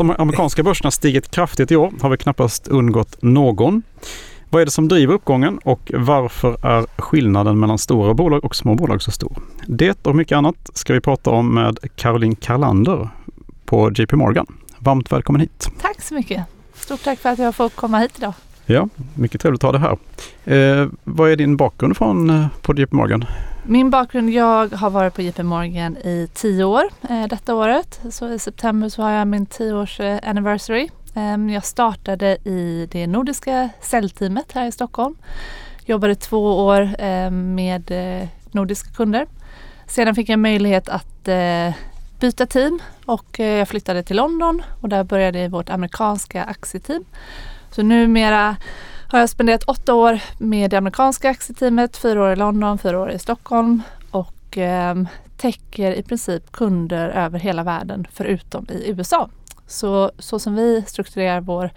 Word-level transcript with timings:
de 0.00 0.14
amerikanska 0.18 0.62
börserna 0.62 0.90
stigit 0.90 1.30
kraftigt 1.30 1.72
i 1.72 1.76
år 1.76 1.92
har 2.00 2.10
vi 2.10 2.16
knappast 2.16 2.68
undgått 2.68 3.22
någon. 3.22 3.82
Vad 4.50 4.62
är 4.62 4.66
det 4.66 4.70
som 4.70 4.88
driver 4.88 5.14
uppgången 5.14 5.58
och 5.58 5.92
varför 5.94 6.66
är 6.66 6.86
skillnaden 7.02 7.60
mellan 7.60 7.78
stora 7.78 8.14
bolag 8.14 8.44
och 8.44 8.56
små 8.56 8.74
bolag 8.74 9.02
så 9.02 9.10
stor? 9.10 9.32
Det 9.66 10.06
och 10.06 10.16
mycket 10.16 10.36
annat 10.36 10.70
ska 10.74 10.92
vi 10.92 11.00
prata 11.00 11.30
om 11.30 11.54
med 11.54 11.78
Caroline 11.96 12.36
Karlander 12.36 13.08
på 13.64 13.90
JP 13.94 14.16
Morgan. 14.16 14.46
Varmt 14.78 15.12
välkommen 15.12 15.40
hit! 15.40 15.70
Tack 15.80 16.02
så 16.02 16.14
mycket! 16.14 16.46
Stort 16.74 17.04
tack 17.04 17.18
för 17.18 17.28
att 17.28 17.38
jag 17.38 17.54
får 17.54 17.68
komma 17.68 17.98
hit 17.98 18.12
idag. 18.18 18.34
Ja, 18.66 18.88
mycket 19.14 19.40
trevligt 19.40 19.64
att 19.64 19.72
ha 19.72 19.78
dig 19.78 19.96
här. 20.46 20.80
Eh, 20.80 20.88
vad 21.04 21.30
är 21.30 21.36
din 21.36 21.56
bakgrund 21.56 21.96
från 21.96 22.30
eh, 22.30 22.46
på 22.62 22.74
JP 22.80 22.96
Morgan? 22.96 23.24
Min 23.62 23.90
bakgrund, 23.90 24.30
jag 24.30 24.68
har 24.72 24.90
varit 24.90 25.14
på 25.14 25.22
JP 25.22 25.42
Morgan 25.42 25.96
i 25.96 26.28
tio 26.34 26.64
år 26.64 26.82
eh, 27.08 27.26
detta 27.26 27.54
året. 27.54 28.00
Så 28.10 28.28
i 28.32 28.38
september 28.38 28.88
så 28.88 29.02
har 29.02 29.10
jag 29.10 29.26
min 29.28 29.46
tioårs 29.46 30.00
eh, 30.00 30.18
anniversary. 30.22 30.88
Eh, 31.14 31.54
jag 31.54 31.64
startade 31.64 32.36
i 32.44 32.88
det 32.92 33.06
nordiska 33.06 33.68
säljteamet 33.80 34.52
här 34.52 34.66
i 34.66 34.72
Stockholm. 34.72 35.16
Jobbade 35.86 36.14
två 36.14 36.66
år 36.66 36.80
eh, 36.98 37.30
med 37.30 37.90
eh, 37.90 38.28
nordiska 38.50 38.90
kunder. 38.90 39.26
Sedan 39.86 40.14
fick 40.14 40.28
jag 40.28 40.38
möjlighet 40.38 40.88
att 40.88 41.28
eh, 41.28 41.74
byta 42.20 42.46
team 42.46 42.78
och 43.06 43.40
eh, 43.40 43.58
jag 43.58 43.68
flyttade 43.68 44.02
till 44.02 44.16
London 44.16 44.62
och 44.80 44.88
där 44.88 45.04
började 45.04 45.38
jag 45.38 45.46
i 45.46 45.48
vårt 45.48 45.70
amerikanska 45.70 46.44
aktieteam. 46.44 47.04
Så 47.70 47.82
numera 47.82 48.56
har 49.12 49.18
jag 49.18 49.28
spenderat 49.28 49.64
åtta 49.64 49.94
år 49.94 50.20
med 50.38 50.70
det 50.70 50.78
amerikanska 50.78 51.30
aktieteamet, 51.30 51.96
fyra 51.96 52.22
år 52.22 52.32
i 52.32 52.36
London, 52.36 52.78
fyra 52.78 53.00
år 53.00 53.10
i 53.10 53.18
Stockholm 53.18 53.82
och 54.10 54.58
eh, 54.58 54.94
täcker 55.36 55.92
i 55.92 56.02
princip 56.02 56.52
kunder 56.52 57.08
över 57.08 57.38
hela 57.38 57.62
världen 57.62 58.06
förutom 58.12 58.66
i 58.70 58.90
USA. 58.90 59.28
Så, 59.66 60.10
så 60.18 60.38
som 60.38 60.54
vi 60.54 60.82
strukturerar 60.86 61.40
vår 61.40 61.70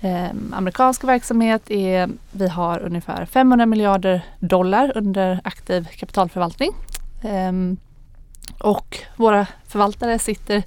eh, 0.00 0.28
amerikanska 0.52 1.06
verksamhet 1.06 1.70
är 1.70 2.08
vi 2.32 2.48
har 2.48 2.78
ungefär 2.78 3.26
500 3.26 3.66
miljarder 3.66 4.22
dollar 4.38 4.92
under 4.94 5.40
aktiv 5.44 5.88
kapitalförvaltning. 5.96 6.70
Eh, 7.22 7.52
och 8.60 8.98
våra 9.16 9.46
förvaltare 9.68 10.18
sitter 10.18 10.62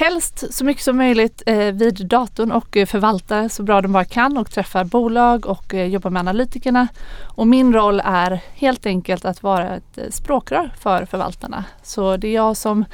helst 0.00 0.54
så 0.54 0.64
mycket 0.64 0.82
som 0.82 0.96
möjligt 0.96 1.42
eh, 1.46 1.72
vid 1.72 2.06
datorn 2.06 2.52
och 2.52 2.76
eh, 2.76 2.86
förvalta 2.86 3.20
förvaltar 3.20 3.48
så 3.48 3.62
bra 3.62 3.80
de 3.80 3.92
bara 3.92 4.04
kan 4.04 4.38
och 4.38 4.50
träffar 4.50 4.84
bolag 4.84 5.46
och 5.46 5.74
eh, 5.74 5.86
jobbar 5.86 6.10
med 6.10 6.20
analytikerna. 6.20 6.88
Och 7.36 7.46
min 7.46 7.72
roll 7.72 8.02
är 8.04 8.40
helt 8.54 8.86
enkelt 8.86 9.24
att 9.24 9.42
vara 9.42 9.76
ett 9.76 10.14
språkrör 10.14 10.72
för 10.80 11.04
förvaltarna. 11.04 11.64
Så 11.82 12.16
det 12.16 12.28
är 12.28 12.34
jag 12.34 12.56
som 12.56 12.84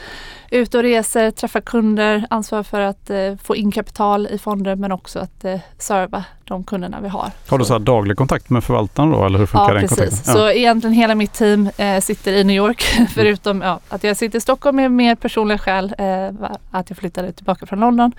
ute 0.51 0.79
och 0.79 0.83
reser, 0.83 1.31
träffar 1.31 1.61
kunder, 1.61 2.27
ansvarar 2.31 2.63
för 2.63 2.81
att 2.81 3.11
eh, 3.11 3.37
få 3.43 3.57
in 3.57 3.73
kapital 3.73 4.27
i 4.27 4.39
fonder 4.39 4.77
men 4.77 4.93
också 4.93 5.19
att 5.19 5.45
eh, 5.45 5.61
serva 5.79 6.25
de 6.45 6.65
kunderna 6.65 7.01
vi 7.01 7.09
har. 7.09 7.31
Har 7.49 7.59
du 7.59 7.65
så 7.65 7.79
daglig 7.79 8.17
kontakt 8.17 8.51
med 8.51 8.65
förvaltaren 8.65 9.11
då 9.11 9.25
eller 9.25 9.39
hur 9.39 9.47
funkar 9.47 9.69
ja, 9.69 9.75
den 9.75 9.83
precis. 9.83 9.99
kontakten? 9.99 10.35
Så 10.35 10.51
egentligen 10.51 10.95
hela 10.95 11.15
mitt 11.15 11.33
team 11.33 11.71
eh, 11.77 12.01
sitter 12.01 12.33
i 12.33 12.45
New 12.45 12.57
York 12.57 12.83
förutom 13.15 13.63
ja, 13.63 13.81
att 13.89 14.05
jag 14.05 14.17
sitter 14.17 14.39
i 14.39 14.41
Stockholm 14.41 14.77
med 14.77 14.93
mer 14.93 15.15
personliga 15.15 15.59
skäl 15.59 15.95
eh, 15.99 16.49
att 16.71 16.91
jag 16.91 16.99
flyttade 16.99 17.33
tillbaka 17.33 17.67
från 17.67 17.81
London. 17.81 18.13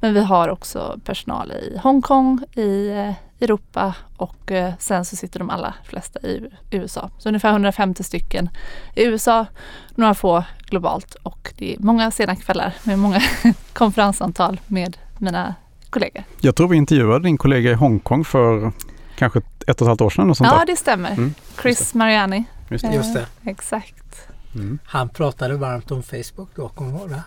Men 0.00 0.14
vi 0.14 0.20
har 0.20 0.48
också 0.48 1.00
personal 1.04 1.52
i 1.52 1.78
Hongkong, 1.82 2.40
i 2.54 2.88
eh, 2.88 3.12
Europa 3.42 3.94
och 4.16 4.52
eh, 4.52 4.72
sen 4.78 5.04
så 5.04 5.16
sitter 5.16 5.38
de 5.38 5.50
allra 5.50 5.74
flesta 5.84 6.20
i 6.20 6.50
USA. 6.70 7.10
Så 7.18 7.28
ungefär 7.28 7.50
150 7.50 8.02
stycken 8.02 8.48
i 8.94 9.04
USA, 9.04 9.46
några 9.94 10.14
få 10.14 10.44
globalt 10.66 11.14
och 11.14 11.52
det 11.58 11.74
är 11.74 11.78
många 11.78 12.10
sena 12.10 12.36
kvällar 12.36 12.74
med 12.82 12.98
många 12.98 13.20
konferensantal 13.72 14.60
med 14.66 14.96
mina 15.18 15.54
kollegor. 15.90 16.24
Jag 16.40 16.56
tror 16.56 16.68
vi 16.68 16.76
intervjuade 16.76 17.24
din 17.24 17.38
kollega 17.38 17.70
i 17.70 17.74
Hongkong 17.74 18.24
för 18.24 18.72
kanske 19.16 19.38
ett 19.38 19.80
och 19.80 19.80
ett 19.80 19.86
halvt 19.86 20.00
år 20.00 20.10
sedan. 20.10 20.30
Och 20.30 20.36
sånt 20.36 20.50
ja, 20.52 20.58
där. 20.58 20.66
det 20.66 20.76
stämmer. 20.76 21.10
Mm, 21.10 21.34
Chris 21.62 21.94
Mariani. 21.94 22.44
Just 22.68 22.84
det. 22.84 22.94
Just 22.94 23.14
det. 23.14 23.20
Eh, 23.20 23.48
exakt. 23.48 24.28
Mm. 24.54 24.78
Han 24.84 25.08
pratade 25.08 25.56
varmt 25.56 25.90
om 25.90 26.02
Facebook 26.02 26.48
då, 26.54 26.68
kommer 26.68 26.92
du 26.92 26.98
ihåg 26.98 27.10
det? 27.10 27.22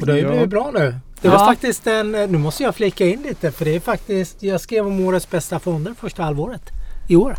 Och 0.00 0.06
det 0.06 0.12
har 0.12 0.18
ju 0.18 0.40
Ja. 0.40 0.46
bra 0.46 0.70
nu. 0.74 0.94
Det 1.20 1.28
Ja. 1.28 1.30
var 1.30 1.46
faktiskt 1.46 1.86
en, 1.86 2.12
nu 2.12 2.38
måste 2.38 2.62
jag 2.62 2.74
flika 2.74 3.06
in 3.06 3.22
lite 3.22 3.52
för 3.52 3.64
det 3.64 3.74
är 3.76 3.80
faktiskt, 3.80 4.42
jag 4.42 4.60
skrev 4.60 4.86
om 4.86 5.00
årets 5.00 5.30
bästa 5.30 5.58
fonder 5.58 5.94
första 6.00 6.22
halvåret 6.22 6.62
i 7.08 7.16
år. 7.16 7.36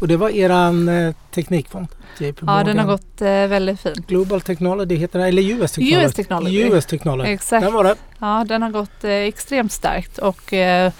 Och 0.00 0.08
det 0.08 0.16
var 0.16 0.30
eran 0.30 0.88
eh, 0.88 1.14
teknikfond. 1.34 1.86
JP 2.18 2.38
Ja, 2.46 2.64
den 2.64 2.78
har 2.78 2.86
gått 2.86 3.20
eh, 3.22 3.26
väldigt 3.28 3.80
fint. 3.80 4.06
Global 4.06 4.40
Technology 4.40 4.96
heter 4.96 5.18
den, 5.18 5.28
eller 5.28 5.42
US 5.42 5.72
Technology. 5.72 6.04
US 6.06 6.14
Technology. 6.14 6.62
US 6.62 6.86
Technology. 6.86 7.30
Exakt. 7.30 7.64
Den 7.66 7.74
var 7.74 7.84
det. 7.84 7.94
Ja, 8.18 8.44
den 8.48 8.62
har 8.62 8.70
gått 8.70 9.04
eh, 9.04 9.10
extremt 9.10 9.72
starkt 9.72 10.18
och 10.18 10.52
eh, 10.52 10.86
eh, 10.86 10.92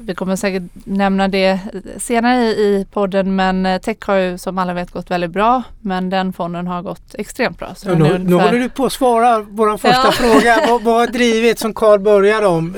vi 0.00 0.14
kommer 0.14 0.36
säkert 0.36 0.62
nämna 0.84 1.28
det 1.28 1.58
senare 1.98 2.44
i, 2.44 2.86
podden 2.92 3.36
men 3.36 3.66
eh, 3.66 3.80
tech 3.80 3.96
har 4.00 4.16
ju 4.16 4.38
som 4.38 4.58
alla 4.58 4.74
vet 4.74 4.90
gått 4.90 5.10
väldigt 5.10 5.30
bra 5.30 5.62
men 5.80 6.10
den 6.10 6.32
fonden 6.32 6.66
har 6.66 6.82
gått 6.82 7.14
extremt 7.14 7.58
bra. 7.58 7.74
Ja, 7.84 7.94
nu, 7.94 7.98
nu 8.04 8.14
ungefär- 8.14 8.46
håller 8.46 8.58
du 8.58 8.68
på 8.68 8.84
att 8.84 8.92
svara 8.92 9.46
vår 9.50 9.76
första 9.78 10.02
Ja. 10.04 10.12
fråga. 10.12 10.58
Vad, 10.68 10.82
vad 10.82 10.94
har 10.94 11.06
drivit 11.06 11.58
som 11.58 11.74
Carl 11.74 12.00
började 12.00 12.46
om? 12.46 12.74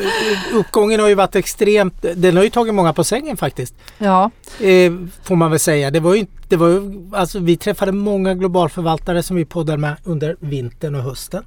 Uppgången 0.54 1.00
har 1.00 1.08
ju 1.08 1.14
varit 1.14 1.36
extremt, 1.36 2.04
den 2.16 2.36
har 2.36 2.44
ju 2.44 2.50
tagit 2.50 2.74
många 2.74 2.92
på 2.92 3.04
sängen 3.04 3.36
faktiskt. 3.36 3.74
Ja, 3.98 4.30
Eh, 4.60 4.92
får 5.22 5.36
man 5.36 5.50
väl 5.50 5.60
säga. 5.60 5.90
Det 5.90 6.00
var 6.00 6.14
ju, 6.14 6.26
det 6.48 6.56
var 6.56 6.68
ju, 6.68 6.80
alltså 7.12 7.38
vi 7.38 7.56
träffade 7.56 7.92
många 7.92 8.34
globalförvaltare 8.34 9.22
som 9.22 9.36
vi 9.36 9.44
poddade 9.44 9.78
med 9.78 9.96
under 10.04 10.36
vintern 10.40 10.94
och 10.94 11.02
hösten. 11.02 11.44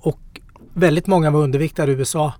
Och 0.00 0.20
väldigt 0.74 1.06
många 1.06 1.30
var 1.30 1.40
underviktade 1.40 1.92
i 1.92 1.94
USA 1.94 2.32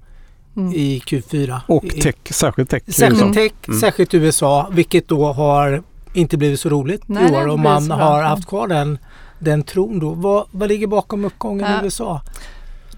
Mm. 0.56 0.72
i 0.74 1.02
Q4. 1.06 1.60
Och 1.66 1.84
tech, 2.02 2.14
särskilt 2.30 2.70
tech. 2.70 2.82
Särskilt 2.88 3.34
tech, 3.34 3.52
Mm. 3.68 3.80
särskilt 3.80 4.14
USA, 4.14 4.68
vilket 4.72 5.08
då 5.08 5.32
har 5.32 5.82
inte 6.12 6.36
blivit 6.36 6.60
så 6.60 6.68
roligt 6.68 7.02
Nej, 7.06 7.22
i 7.32 7.36
år 7.36 7.44
blivit 7.44 7.60
man 7.60 7.90
har 7.90 8.22
haft 8.22 8.46
kvar 8.48 8.68
den, 8.68 8.98
den 9.38 9.62
tron 9.62 9.98
då. 9.98 10.10
Vad, 10.10 10.46
vad 10.50 10.68
ligger 10.68 10.86
bakom 10.86 11.24
uppgången 11.24 11.70
Ja. 11.70 11.80
i 11.80 11.84
USA? 11.84 12.20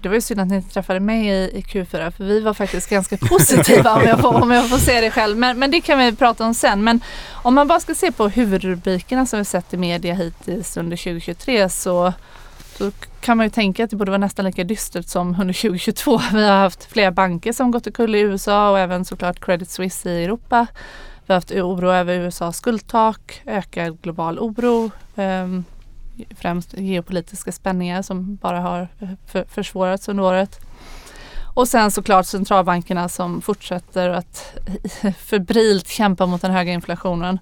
det 0.01 0.09
var 0.09 0.15
ju 0.15 0.21
synd 0.21 0.39
att 0.39 0.47
ni 0.47 0.55
inte 0.55 0.73
träffade 0.73 0.99
mig 0.99 1.27
i, 1.27 1.31
i 1.57 1.61
Q4 1.61 2.11
för 2.11 2.23
vi 2.23 2.39
var 2.41 2.53
faktiskt 2.53 2.89
ganska 2.89 3.17
positiva 3.17 3.95
om, 3.95 4.03
jag 4.03 4.19
får, 4.19 4.41
om 4.43 4.51
jag 4.51 4.69
får 4.69 4.77
säga 4.77 5.01
det 5.01 5.11
själv. 5.11 5.37
Men, 5.37 5.59
men 5.59 5.71
det 5.71 5.81
kan 5.81 5.99
vi 5.99 6.15
prata 6.15 6.45
om 6.45 6.53
sen. 6.53 6.83
Men 6.83 6.99
om 7.31 7.55
man 7.55 7.67
bara 7.67 7.79
ska 7.79 7.95
se 7.95 8.11
på 8.11 8.27
huvudrubrikerna 8.27 9.25
som 9.25 9.39
vi 9.39 9.45
sett 9.45 9.73
i 9.73 9.77
media 9.77 10.13
hittills 10.13 10.77
under 10.77 10.97
2023 10.97 11.69
så 11.69 12.13
så 12.77 12.91
kan 13.19 13.37
man 13.37 13.45
ju 13.45 13.49
tänka 13.49 13.83
att 13.83 13.89
det 13.89 13.95
borde 13.95 14.11
vara 14.11 14.17
nästan 14.17 14.45
lika 14.45 14.63
dystert 14.63 15.07
som 15.07 15.27
under 15.41 15.53
2022. 15.53 16.21
Vi 16.33 16.43
har 16.43 16.57
haft 16.57 16.83
flera 16.83 17.11
banker 17.11 17.53
som 17.53 17.71
gått 17.71 17.87
omkull 17.87 18.15
i 18.15 18.19
USA 18.19 18.71
och 18.71 18.79
även 18.79 19.05
såklart 19.05 19.45
Credit 19.45 19.69
Suisse 19.69 20.09
i 20.09 20.23
Europa. 20.23 20.67
Vi 21.25 21.33
har 21.33 21.35
haft 21.35 21.51
oro 21.51 21.89
över 21.89 22.19
USAs 22.19 22.57
skuldtak, 22.57 23.41
ökad 23.45 24.01
global 24.01 24.39
oro, 24.39 24.91
ehm, 25.15 25.63
främst 26.37 26.73
geopolitiska 26.73 27.51
spänningar 27.51 28.01
som 28.01 28.35
bara 28.35 28.59
har 28.59 28.87
eh, 28.99 29.43
försvårats 29.47 30.07
under 30.07 30.23
året. 30.23 30.59
Och 31.55 31.67
sen 31.67 31.91
såklart 31.91 32.25
centralbankerna 32.25 33.09
som 33.09 33.41
fortsätter 33.41 34.09
att 34.09 34.59
febrilt 35.17 35.87
kämpa 35.87 36.25
mot 36.25 36.41
den 36.41 36.51
höga 36.51 36.71
inflationen. 36.71 37.39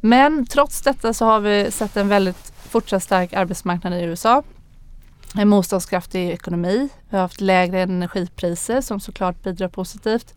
Men 0.00 0.46
trots 0.46 0.82
detta 0.82 1.12
så 1.14 1.24
har 1.24 1.40
vi 1.40 1.70
sett 1.70 1.96
en 1.96 2.08
väldigt 2.08 2.52
fortsatt 2.68 3.02
stark 3.02 3.32
arbetsmarknad 3.32 3.94
i 3.94 4.02
USA. 4.02 4.42
En 5.38 5.48
motståndskraftig 5.48 6.30
ekonomi. 6.30 6.88
Vi 7.10 7.16
har 7.16 7.22
haft 7.22 7.40
lägre 7.40 7.80
energipriser 7.80 8.80
som 8.80 9.00
såklart 9.00 9.42
bidrar 9.42 9.68
positivt. 9.68 10.34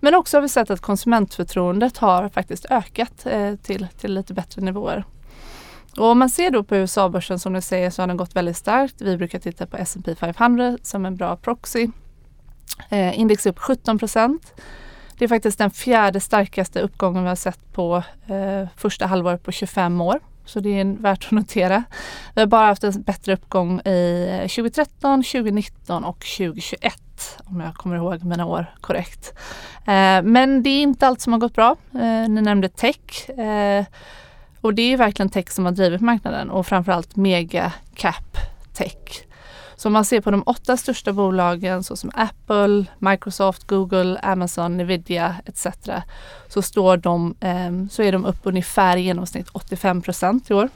Men 0.00 0.14
också 0.14 0.36
har 0.36 0.42
vi 0.42 0.48
sett 0.48 0.70
att 0.70 0.80
konsumentförtroendet 0.80 1.96
har 1.98 2.28
faktiskt 2.28 2.66
ökat 2.70 3.26
eh, 3.26 3.54
till, 3.54 3.86
till 3.98 4.14
lite 4.14 4.34
bättre 4.34 4.62
nivåer. 4.62 5.04
Och 5.98 6.06
om 6.06 6.18
man 6.18 6.30
ser 6.30 6.50
då 6.50 6.62
på 6.62 6.76
USA-börsen 6.76 7.38
som 7.38 7.52
du 7.52 7.60
säger 7.60 7.90
så 7.90 8.02
har 8.02 8.06
den 8.06 8.16
gått 8.16 8.36
väldigt 8.36 8.56
starkt. 8.56 8.94
Vi 8.98 9.16
brukar 9.16 9.38
titta 9.38 9.66
på 9.66 9.76
S&P 9.76 10.14
500 10.14 10.78
som 10.82 11.06
en 11.06 11.16
bra 11.16 11.36
proxy. 11.36 11.88
Eh, 12.88 13.18
index 13.18 13.46
är 13.46 13.50
upp 13.50 13.58
17 13.58 13.98
procent. 13.98 14.54
Det 15.18 15.24
är 15.24 15.28
faktiskt 15.28 15.58
den 15.58 15.70
fjärde 15.70 16.20
starkaste 16.20 16.80
uppgången 16.80 17.22
vi 17.22 17.28
har 17.28 17.36
sett 17.36 17.72
på 17.72 18.02
eh, 18.26 18.68
första 18.76 19.06
halvåret 19.06 19.42
på 19.42 19.52
25 19.52 20.00
år. 20.00 20.20
Så 20.46 20.60
det 20.60 20.80
är 20.80 20.84
värt 20.84 21.24
att 21.24 21.30
notera. 21.30 21.84
Vi 22.34 22.40
har 22.40 22.46
bara 22.46 22.66
haft 22.66 22.84
en 22.84 23.02
bättre 23.02 23.32
uppgång 23.32 23.80
i 23.80 24.28
eh, 24.30 24.48
2013, 24.48 25.22
2019 25.22 26.04
och 26.04 26.24
2021 26.38 27.02
om 27.44 27.60
jag 27.60 27.74
kommer 27.74 27.96
ihåg 27.96 28.24
mina 28.24 28.46
år 28.46 28.66
korrekt. 28.80 29.32
Eh, 29.86 30.22
men 30.22 30.62
det 30.62 30.70
är 30.70 30.82
inte 30.82 31.06
allt 31.06 31.20
som 31.20 31.32
har 31.32 31.40
gått 31.40 31.54
bra. 31.54 31.76
Eh, 31.94 32.28
ni 32.28 32.42
nämnde 32.42 32.68
tech. 32.68 33.30
Eh, 33.30 33.84
och 34.60 34.74
det 34.74 34.92
är 34.92 34.96
verkligen 34.96 35.28
tech 35.28 35.50
som 35.50 35.64
har 35.64 35.72
drivit 35.72 36.00
marknaden 36.00 36.50
och 36.50 36.66
framförallt 36.66 37.16
mega 37.16 37.72
cap 37.94 38.38
tech. 38.72 39.25
Så 39.76 39.88
om 39.88 39.92
man 39.92 40.04
ser 40.04 40.20
på 40.20 40.30
de 40.30 40.42
åtta 40.46 40.76
största 40.76 41.12
bolagen 41.12 41.84
såsom 41.84 42.10
Apple, 42.14 42.84
Microsoft, 42.98 43.66
Google, 43.66 44.18
Amazon, 44.18 44.76
Nvidia 44.76 45.36
etc. 45.46 45.66
Så, 46.48 46.62
står 46.62 46.96
de, 46.96 47.34
eh, 47.40 47.88
så 47.90 48.02
är 48.02 48.12
de 48.12 48.24
upp 48.24 48.40
ungefär 48.42 48.96
i 48.96 49.00
genomsnitt 49.00 49.48
85 49.52 50.02
procent 50.02 50.50
i 50.50 50.54
år. 50.54 50.68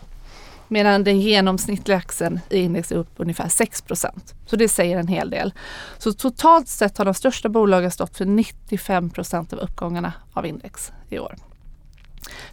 Medan 0.69 1.05
den 1.05 1.21
genomsnittliga 1.21 1.99
aktien 1.99 2.41
i 2.51 2.59
index 2.59 2.93
är 2.93 2.97
upp 2.97 3.13
ungefär 3.17 3.49
6 3.49 3.83
procent. 3.83 4.35
Så 4.47 4.57
det 4.57 4.69
säger 4.69 4.99
en 4.99 5.09
hel 5.09 5.31
del. 5.31 5.53
Så 5.99 6.13
totalt 6.13 6.69
sett 6.69 6.99
har 6.99 7.05
de 7.05 7.15
största 7.15 7.49
bolagen 7.49 7.91
stått 7.91 8.17
för 8.17 8.25
95 8.25 9.11
procent 9.11 9.53
av 9.53 9.59
uppgångarna 9.59 10.13
av 10.33 10.47
index 10.47 10.93
i 11.09 11.19
år. 11.19 11.37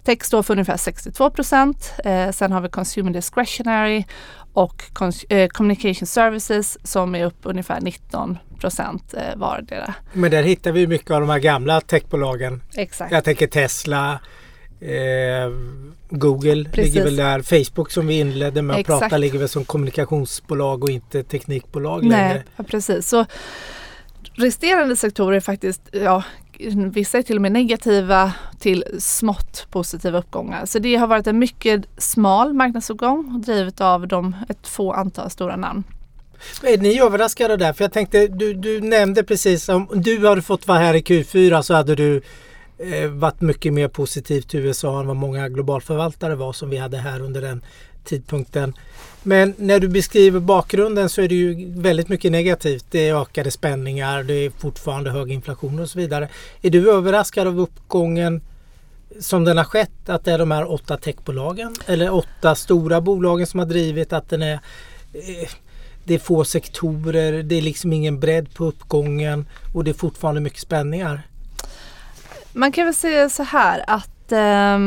Tech 0.03 0.23
står 0.23 0.43
för 0.43 0.53
ungefär 0.53 0.77
62 0.77 1.29
procent. 1.29 1.93
Eh, 2.05 2.31
sen 2.31 2.51
har 2.51 2.61
vi 2.61 2.69
Consumer 2.69 3.11
Discretionary 3.11 4.05
och 4.57 4.83
eh, 5.29 5.47
Communication 5.47 6.07
Services 6.07 6.77
som 6.83 7.15
är 7.15 7.25
upp 7.25 7.39
ungefär 7.43 7.81
19 7.81 8.37
procent 8.59 9.13
eh, 9.13 9.35
vardera. 9.35 9.93
Men 10.13 10.31
där 10.31 10.43
hittar 10.43 10.71
vi 10.71 10.87
mycket 10.87 11.11
av 11.11 11.21
de 11.21 11.29
här 11.29 11.39
gamla 11.39 11.81
techbolagen. 11.81 12.61
Exakt. 12.75 13.11
Jag 13.11 13.23
tänker 13.23 13.47
Tesla, 13.47 14.19
eh, 14.79 14.89
Google 16.09 16.63
Precis. 16.63 16.93
ligger 16.93 17.03
väl 17.03 17.15
där. 17.15 17.41
Facebook 17.41 17.91
som 17.91 18.07
vi 18.07 18.19
inledde 18.19 18.61
med 18.61 18.73
att 18.73 18.79
Exakt. 18.79 18.99
prata 18.99 19.17
ligger 19.17 19.39
väl 19.39 19.49
som 19.49 19.65
kommunikationsbolag 19.65 20.83
och 20.83 20.89
inte 20.89 21.23
teknikbolag 21.23 22.03
Nej, 22.03 22.09
längre. 22.09 22.43
Ja, 22.55 22.63
precis. 22.63 23.07
Så 23.07 23.25
resterande 24.37 24.95
sektorer 24.95 25.35
är 25.35 25.39
faktiskt, 25.39 25.81
ja, 25.91 26.23
vissa 26.91 27.17
är 27.17 27.21
till 27.21 27.35
och 27.35 27.41
med 27.41 27.51
negativa 27.51 28.33
till 28.59 28.83
smått 28.99 29.67
positiva 29.71 30.19
uppgångar. 30.19 30.65
Så 30.65 30.79
det 30.79 30.95
har 30.95 31.07
varit 31.07 31.27
en 31.27 31.39
mycket 31.39 31.85
smal 31.97 32.53
marknadsuppgång 32.53 33.41
drivet 33.41 33.81
av 33.81 34.07
de, 34.07 34.35
ett 34.49 34.67
få 34.67 34.93
antal 34.93 35.29
stora 35.29 35.55
namn. 35.55 35.83
Är 36.63 36.77
ni 36.77 36.99
överraskade 36.99 37.57
där? 37.57 37.73
För 37.73 37.83
jag 37.83 37.93
tänkte, 37.93 38.27
du, 38.27 38.53
du 38.53 38.81
nämnde 38.81 39.23
precis 39.23 39.69
om 39.69 39.87
du 39.93 40.27
hade 40.27 40.41
fått 40.41 40.67
vara 40.67 40.79
här 40.79 40.93
i 40.93 41.01
Q4 41.01 41.61
så 41.61 41.73
hade 41.73 41.95
du 41.95 42.21
eh, 42.77 43.09
varit 43.09 43.41
mycket 43.41 43.73
mer 43.73 43.87
positiv 43.87 44.41
till 44.41 44.59
USA 44.59 44.99
än 44.99 45.07
vad 45.07 45.15
många 45.15 45.49
globalförvaltare 45.49 46.35
var 46.35 46.53
som 46.53 46.69
vi 46.69 46.77
hade 46.77 46.97
här 46.97 47.21
under 47.21 47.41
den 47.41 47.61
tidpunkten. 48.07 48.73
Men 49.23 49.53
när 49.57 49.79
du 49.79 49.87
beskriver 49.87 50.39
bakgrunden 50.39 51.09
så 51.09 51.21
är 51.21 51.27
det 51.27 51.35
ju 51.35 51.71
väldigt 51.81 52.09
mycket 52.09 52.31
negativt. 52.31 52.85
Det 52.91 53.09
är 53.09 53.21
ökade 53.21 53.51
spänningar, 53.51 54.23
det 54.23 54.33
är 54.33 54.49
fortfarande 54.49 55.11
hög 55.11 55.31
inflation 55.31 55.79
och 55.79 55.89
så 55.89 55.99
vidare. 55.99 56.29
Är 56.61 56.69
du 56.69 56.91
överraskad 56.91 57.47
av 57.47 57.59
uppgången 57.59 58.41
som 59.19 59.43
den 59.43 59.57
har 59.57 59.63
skett? 59.63 60.09
Att 60.09 60.25
det 60.25 60.31
är 60.31 60.37
de 60.37 60.51
här 60.51 60.71
åtta 60.71 60.97
techbolagen 60.97 61.75
eller 61.85 62.13
åtta 62.13 62.55
stora 62.55 63.01
bolagen 63.01 63.47
som 63.47 63.59
har 63.59 63.67
drivit 63.67 64.13
att 64.13 64.29
den 64.29 64.41
är 64.41 64.59
eh, 65.13 65.49
det 66.03 66.13
är 66.13 66.19
få 66.19 66.43
sektorer, 66.43 67.43
det 67.43 67.55
är 67.55 67.61
liksom 67.61 67.93
ingen 67.93 68.19
bredd 68.19 68.53
på 68.53 68.65
uppgången 68.65 69.45
och 69.73 69.83
det 69.83 69.91
är 69.91 69.93
fortfarande 69.93 70.41
mycket 70.41 70.59
spänningar. 70.59 71.21
Man 72.53 72.71
kan 72.71 72.85
väl 72.85 72.93
säga 72.93 73.29
så 73.29 73.43
här 73.43 73.83
att 73.87 74.31
eh, 74.31 74.79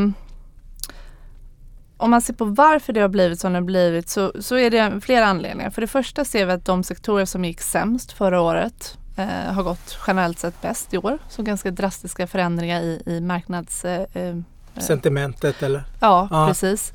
om 2.01 2.11
man 2.11 2.21
ser 2.21 2.35
på 2.35 2.45
varför 2.45 2.93
det 2.93 3.01
har 3.01 3.09
blivit 3.09 3.41
som 3.41 3.53
det 3.53 3.59
har 3.59 3.65
blivit 3.65 4.09
så, 4.09 4.33
så 4.41 4.57
är 4.57 4.71
det 4.71 5.01
flera 5.01 5.27
anledningar. 5.27 5.71
För 5.71 5.81
det 5.81 5.87
första 5.87 6.25
ser 6.25 6.47
vi 6.47 6.53
att 6.53 6.65
de 6.65 6.85
sektorer 6.85 7.25
som 7.25 7.45
gick 7.45 7.61
sämst 7.61 8.13
förra 8.13 8.41
året 8.41 8.99
eh, 9.17 9.53
har 9.53 9.63
gått 9.63 9.99
generellt 10.07 10.39
sett 10.39 10.63
bäst 10.63 10.95
i 10.95 10.99
år. 10.99 11.19
Så 11.29 11.43
ganska 11.43 11.71
drastiska 11.71 12.27
förändringar 12.27 12.81
i, 12.81 13.03
i 13.07 13.21
marknads... 13.21 13.85
Eh, 13.85 14.07
eh, 14.15 14.37
Sentimentet 14.77 15.63
eller? 15.63 15.85
Ja, 16.01 16.29
ja. 16.31 16.47
precis. 16.49 16.93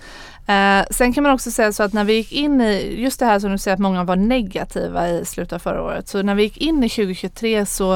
Eh, 0.48 0.86
sen 0.92 1.14
kan 1.14 1.24
man 1.24 1.32
också 1.32 1.52
säga 1.52 1.72
så 1.72 1.84
att 1.84 1.94
när 1.94 2.04
vi 2.04 2.14
gick 2.14 2.32
in 2.32 2.62
i, 2.62 3.02
just 3.02 3.20
det 3.20 3.26
här 3.26 3.40
som 3.40 3.52
du 3.52 3.58
säger 3.58 3.74
att 3.74 3.82
många 3.82 4.04
var 4.04 4.16
negativa 4.16 5.10
i 5.10 5.26
slutet 5.26 5.54
av 5.54 5.60
förra 5.60 5.84
året. 5.84 6.08
Så 6.08 6.22
när 6.22 6.36
vi 6.36 6.44
gick 6.44 6.58
in 6.58 6.84
i 6.84 6.90
2023 6.90 7.66
så 7.66 7.94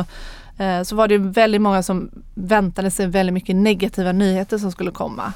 eh, 0.57 0.83
så 0.83 0.95
var 0.95 1.07
det 1.07 1.17
väldigt 1.17 1.61
många 1.61 1.83
som 1.83 2.09
väntade 2.33 2.91
sig 2.91 3.07
väldigt 3.07 3.33
mycket 3.33 3.55
negativa 3.55 4.11
nyheter 4.11 4.57
som 4.57 4.71
skulle 4.71 4.91
komma. 4.91 5.33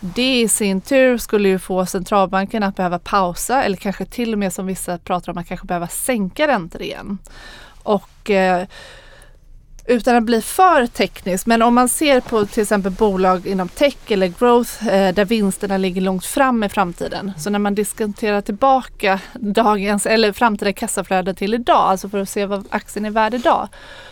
Det 0.00 0.40
i 0.40 0.48
sin 0.48 0.80
tur 0.80 1.18
skulle 1.18 1.48
ju 1.48 1.58
få 1.58 1.86
centralbanken 1.86 2.62
att 2.62 2.76
behöva 2.76 2.98
pausa 2.98 3.64
eller 3.64 3.76
kanske 3.76 4.04
till 4.04 4.32
och 4.32 4.38
med 4.38 4.52
som 4.52 4.66
vissa 4.66 4.98
pratar 4.98 5.32
om 5.32 5.38
att 5.38 5.48
kanske 5.48 5.66
behöva 5.66 5.88
sänka 5.88 6.48
räntor 6.48 6.82
igen. 6.82 7.18
Och 7.82 8.30
eh, 8.30 8.66
utan 9.90 10.16
att 10.16 10.22
bli 10.22 10.42
för 10.42 10.86
teknisk, 10.86 11.46
men 11.46 11.62
om 11.62 11.74
man 11.74 11.88
ser 11.88 12.20
på 12.20 12.46
till 12.46 12.62
exempel 12.62 12.92
bolag 12.92 13.46
inom 13.46 13.68
tech 13.68 13.96
eller 14.08 14.26
growth 14.26 14.88
eh, 14.88 15.14
där 15.14 15.24
vinsterna 15.24 15.76
ligger 15.76 16.00
långt 16.00 16.26
fram 16.26 16.64
i 16.64 16.68
framtiden. 16.68 17.32
Så 17.38 17.50
när 17.50 17.58
man 17.58 17.74
diskonterar 17.74 18.40
tillbaka 18.40 19.20
dagens 19.34 20.06
eller 20.06 20.32
framtida 20.32 20.72
kassaflöde 20.72 21.34
till 21.34 21.54
idag, 21.54 21.76
alltså 21.76 22.08
för 22.08 22.18
att 22.18 22.28
se 22.28 22.46
vad 22.46 22.66
aktien 22.70 23.04
är 23.04 23.10
värd 23.10 23.34
idag, 23.34 23.68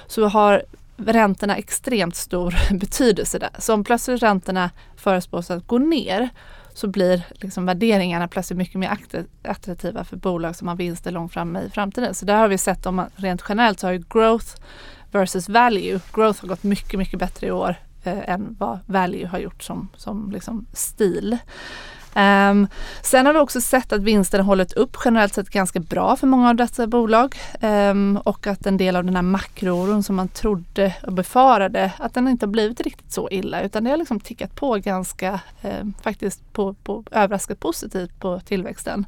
så 0.07 0.29
har 0.29 0.63
räntorna 0.99 1.57
extremt 1.57 2.17
stor 2.17 2.55
betydelse 2.79 3.39
där. 3.39 3.51
Så 3.59 3.75
om 3.75 3.85
plötsligt 3.85 4.23
räntorna 4.23 4.71
förespås 4.97 5.51
att 5.51 5.67
gå 5.67 5.79
ner 5.79 6.29
så 6.75 6.89
blir 6.89 7.23
liksom 7.31 7.67
värderingarna 7.67 8.29
plötsligt 8.29 8.57
mycket 8.57 8.75
mer 8.75 8.99
attraktiva 9.43 10.05
för 10.05 10.17
bolag 10.17 10.57
som 10.57 10.69
har 10.69 10.77
vinster 10.77 11.11
långt 11.11 11.33
fram 11.33 11.57
i 11.57 11.71
framtiden. 11.71 12.15
Så 12.15 12.25
där 12.27 12.37
har 12.37 12.49
vi 12.49 12.59
sett 12.59 12.87
om 12.87 12.95
man 12.95 13.11
rent 13.17 13.45
generellt 13.49 13.81
så 13.81 13.87
har 13.87 13.93
ju 13.93 14.05
growth 14.11 14.47
versus 15.11 15.49
value. 15.49 16.01
Growth 16.13 16.41
har 16.41 16.49
gått 16.49 16.63
mycket, 16.63 16.99
mycket 16.99 17.19
bättre 17.19 17.47
i 17.47 17.51
år 17.51 17.75
eh, 18.05 18.31
än 18.31 18.57
vad 18.59 18.79
value 18.87 19.27
har 19.27 19.39
gjort 19.39 19.63
som, 19.63 19.89
som 19.97 20.31
liksom 20.31 20.67
stil. 20.73 21.39
Um, 22.19 22.69
sen 23.03 23.27
har 23.27 23.33
vi 23.33 23.39
också 23.39 23.61
sett 23.61 23.93
att 23.93 24.03
vinsterna 24.03 24.45
hållit 24.45 24.73
upp 24.73 24.97
generellt 25.05 25.35
sett 25.35 25.51
ganska 25.51 25.81
bra 25.81 26.17
för 26.17 26.27
många 26.27 26.49
av 26.49 26.55
dessa 26.57 26.87
bolag 26.87 27.37
um, 27.61 28.17
och 28.17 28.47
att 28.47 28.67
en 28.67 28.77
del 28.77 28.97
av 28.97 29.05
den 29.05 29.17
här 29.17 29.23
makrooron 29.23 30.03
som 30.03 30.17
man 30.17 30.29
trodde 30.29 30.95
och 31.03 31.13
befarade 31.13 31.93
att 31.99 32.15
den 32.15 32.29
inte 32.29 32.47
har 32.47 32.51
blivit 32.51 32.81
riktigt 32.81 33.13
så 33.13 33.29
illa 33.31 33.63
utan 33.63 33.85
det 33.85 33.91
har 33.91 33.97
liksom 33.97 34.21
tickat 34.21 34.55
på 34.55 34.77
ganska 34.77 35.41
um, 35.63 35.95
faktiskt 36.03 36.53
på, 36.53 36.75
på 36.75 37.05
överraskat 37.11 37.61
positivt 37.61 38.21
på 38.21 38.41
tillväxten. 38.41 39.07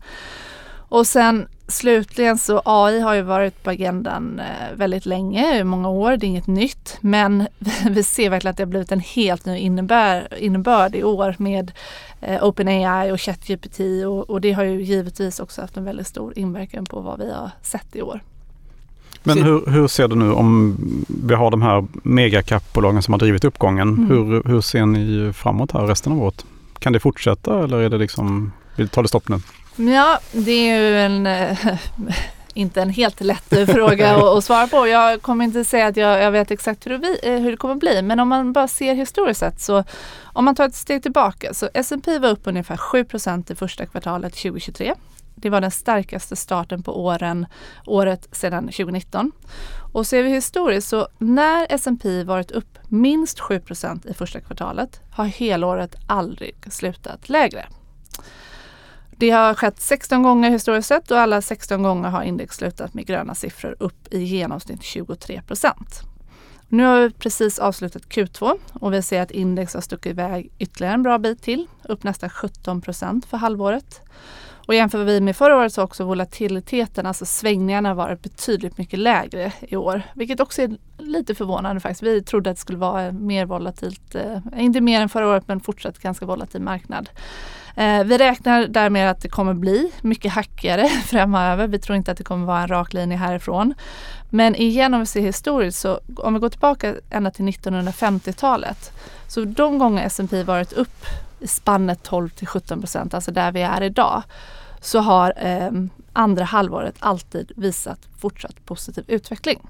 Och 0.90 1.06
sen 1.06 1.48
slutligen 1.70 2.38
så 2.38 2.62
AI 2.64 3.00
har 3.00 3.14
ju 3.14 3.22
varit 3.22 3.62
på 3.62 3.70
agendan 3.70 4.40
eh, 4.40 4.76
väldigt 4.76 5.06
länge, 5.06 5.58
i 5.58 5.64
många 5.64 5.88
år, 5.88 6.16
det 6.16 6.26
är 6.26 6.28
inget 6.28 6.46
nytt. 6.46 6.98
Men 7.00 7.46
vi 7.90 8.02
ser 8.02 8.30
verkligen 8.30 8.50
att 8.50 8.56
det 8.56 8.62
har 8.62 8.68
blivit 8.68 8.92
en 8.92 9.00
helt 9.00 9.46
ny 9.46 9.58
innebär, 9.58 10.28
innebörd 10.38 10.94
i 10.94 11.04
år 11.04 11.34
med 11.38 11.72
eh, 12.20 12.44
OpenAI 12.44 13.10
och 13.10 13.20
ChatGPT 13.20 13.80
och, 14.06 14.30
och 14.30 14.40
det 14.40 14.52
har 14.52 14.64
ju 14.64 14.82
givetvis 14.82 15.40
också 15.40 15.60
haft 15.60 15.76
en 15.76 15.84
väldigt 15.84 16.06
stor 16.06 16.38
inverkan 16.38 16.84
på 16.84 17.00
vad 17.00 17.18
vi 17.18 17.32
har 17.32 17.50
sett 17.62 17.96
i 17.96 18.02
år. 18.02 18.20
Men 19.22 19.42
hur, 19.42 19.66
hur 19.66 19.88
ser 19.88 20.08
du 20.08 20.16
nu 20.16 20.32
om 20.32 20.76
vi 21.24 21.34
har 21.34 21.50
de 21.50 21.62
här 21.62 21.86
megacapbolagen 22.02 23.02
som 23.02 23.14
har 23.14 23.18
drivit 23.18 23.44
uppgången? 23.44 23.88
Mm. 23.88 24.08
Hur, 24.08 24.42
hur 24.44 24.60
ser 24.60 24.86
ni 24.86 25.32
framåt 25.32 25.72
här 25.72 25.86
resten 25.86 26.12
av 26.12 26.22
året? 26.22 26.44
Kan 26.78 26.92
det 26.92 27.00
fortsätta 27.00 27.64
eller 27.64 27.78
är 27.78 27.88
det 27.88 27.98
liksom, 27.98 28.52
tar 28.90 29.02
det 29.02 29.08
stopp 29.08 29.28
nu? 29.28 29.40
Ja, 29.76 30.18
det 30.32 30.52
är 30.52 30.80
ju 30.80 30.98
en 30.98 31.26
eh, 31.26 31.58
inte 32.54 32.82
en 32.82 32.90
helt 32.90 33.20
lätt 33.20 33.70
fråga 33.70 34.10
att, 34.16 34.22
att, 34.22 34.44
svara 34.44 34.66
på. 34.66 34.86
Jag 34.86 35.22
kommer 35.22 35.44
inte 35.44 35.64
säga 35.64 35.86
att 35.86 35.96
jag, 35.96 36.22
jag 36.22 36.30
vet 36.30 36.50
exakt 36.50 36.86
hur 36.86 36.98
det, 36.98 37.18
eh, 37.22 37.40
hur 37.40 37.50
det 37.50 37.56
kommer 37.56 37.74
bli 37.74 38.02
men 38.02 38.20
om 38.20 38.28
man 38.28 38.52
bara 38.52 38.68
ser 38.68 38.94
historiskt 38.94 39.40
sett 39.40 39.60
så 39.60 39.84
om 40.22 40.44
man 40.44 40.54
tar 40.54 40.66
ett 40.66 40.74
steg 40.74 41.02
tillbaka 41.02 41.54
så 41.54 41.68
S&P 41.74 42.18
var 42.18 42.28
upp 42.28 42.46
ungefär 42.46 42.76
7% 42.76 43.52
i 43.52 43.54
första 43.54 43.86
kvartalet 43.86 44.32
2023. 44.32 44.94
Det 45.34 45.50
var 45.50 45.60
den 45.60 45.70
starkaste 45.70 46.36
starten 46.36 46.82
på 46.82 47.04
åren, 47.04 47.46
året 47.86 48.28
sedan 48.32 48.64
2019. 48.64 49.32
Och 49.92 50.06
ser 50.06 50.22
vi 50.22 50.30
historiskt 50.30 50.88
så 50.88 51.08
när 51.18 51.66
S&P 51.70 52.24
varit 52.24 52.50
upp 52.50 52.78
minst 52.88 53.40
7% 53.40 54.10
i 54.10 54.14
första 54.14 54.40
kvartalet 54.40 55.00
har 55.10 55.24
helåret 55.24 55.94
aldrig 56.06 56.54
slutat 56.70 57.28
lägre. 57.28 57.66
Det 59.20 59.30
har 59.30 59.54
skett 59.54 59.80
16 59.80 60.22
gånger 60.22 60.50
historiskt 60.50 60.88
sett 60.88 61.10
och 61.10 61.18
alla 61.18 61.42
16 61.42 61.82
gånger 61.82 62.08
har 62.08 62.22
index 62.22 62.56
slutat 62.56 62.94
med 62.94 63.06
gröna 63.06 63.34
siffror 63.34 63.76
upp 63.78 64.14
i 64.14 64.22
genomsnitt 64.22 64.82
23 64.82 65.42
procent. 65.42 66.00
Nu 66.68 66.84
har 66.84 67.00
vi 67.00 67.10
precis 67.10 67.58
avslutat 67.58 68.02
Q2 68.02 68.58
och 68.72 68.92
vi 68.92 69.02
ser 69.02 69.22
att 69.22 69.30
index 69.30 69.74
har 69.74 69.80
stuckit 69.80 70.10
iväg 70.10 70.52
ytterligare 70.58 70.94
en 70.94 71.02
bra 71.02 71.18
bit 71.18 71.42
till, 71.42 71.66
upp 71.82 72.02
nästan 72.02 72.30
17 72.30 72.80
procent 72.80 73.26
för 73.26 73.36
halvåret. 73.36 74.00
Och 74.70 74.74
jämför 74.74 75.04
vi 75.04 75.20
med 75.20 75.36
förra 75.36 75.56
året 75.56 75.72
så 75.72 75.80
har 75.80 75.86
också 75.86 76.04
volatiliteten, 76.04 77.06
alltså 77.06 77.26
svängningarna 77.26 77.94
varit 77.94 78.22
betydligt 78.22 78.78
mycket 78.78 78.98
lägre 78.98 79.52
i 79.60 79.76
år. 79.76 80.02
Vilket 80.14 80.40
också 80.40 80.62
är 80.62 80.70
lite 80.98 81.34
förvånande 81.34 81.80
faktiskt. 81.80 82.02
Vi 82.02 82.22
trodde 82.22 82.50
att 82.50 82.56
det 82.56 82.60
skulle 82.60 82.78
vara 82.78 83.12
mer 83.12 83.46
volatilt, 83.46 84.14
eh, 84.14 84.38
inte 84.56 84.80
mer 84.80 85.00
än 85.00 85.08
förra 85.08 85.28
året 85.28 85.48
men 85.48 85.60
fortsatt 85.60 85.98
ganska 85.98 86.26
volatil 86.26 86.62
marknad. 86.62 87.10
Eh, 87.76 88.04
vi 88.04 88.18
räknar 88.18 88.66
därmed 88.66 89.10
att 89.10 89.22
det 89.22 89.28
kommer 89.28 89.54
bli 89.54 89.92
mycket 90.00 90.32
hackigare 90.32 90.88
framöver. 91.04 91.66
Vi 91.66 91.78
tror 91.78 91.96
inte 91.96 92.10
att 92.10 92.18
det 92.18 92.24
kommer 92.24 92.46
vara 92.46 92.62
en 92.62 92.68
rak 92.68 92.92
linje 92.92 93.16
härifrån. 93.16 93.74
Men 94.28 94.54
igen 94.54 94.94
om 94.94 95.00
vi 95.00 95.06
ser 95.06 95.20
historiskt 95.20 95.78
så 95.78 96.00
om 96.16 96.34
vi 96.34 96.40
går 96.40 96.48
tillbaka 96.48 96.94
ända 97.10 97.30
till 97.30 97.44
1950-talet 97.44 98.92
så 99.28 99.44
de 99.44 99.78
gånger 99.78 100.06
S&P 100.06 100.42
varit 100.42 100.72
upp 100.72 101.06
spannet 101.44 102.02
12 102.02 102.28
till 102.28 102.46
17 102.46 102.80
procent, 102.80 103.14
alltså 103.14 103.30
där 103.30 103.52
vi 103.52 103.62
är 103.62 103.82
idag, 103.82 104.22
så 104.80 104.98
har 104.98 105.32
eh, 105.36 105.70
andra 106.12 106.44
halvåret 106.44 106.94
alltid 106.98 107.52
visat 107.56 107.98
fortsatt 108.18 108.66
positiv 108.66 109.04
utveckling. 109.08 109.60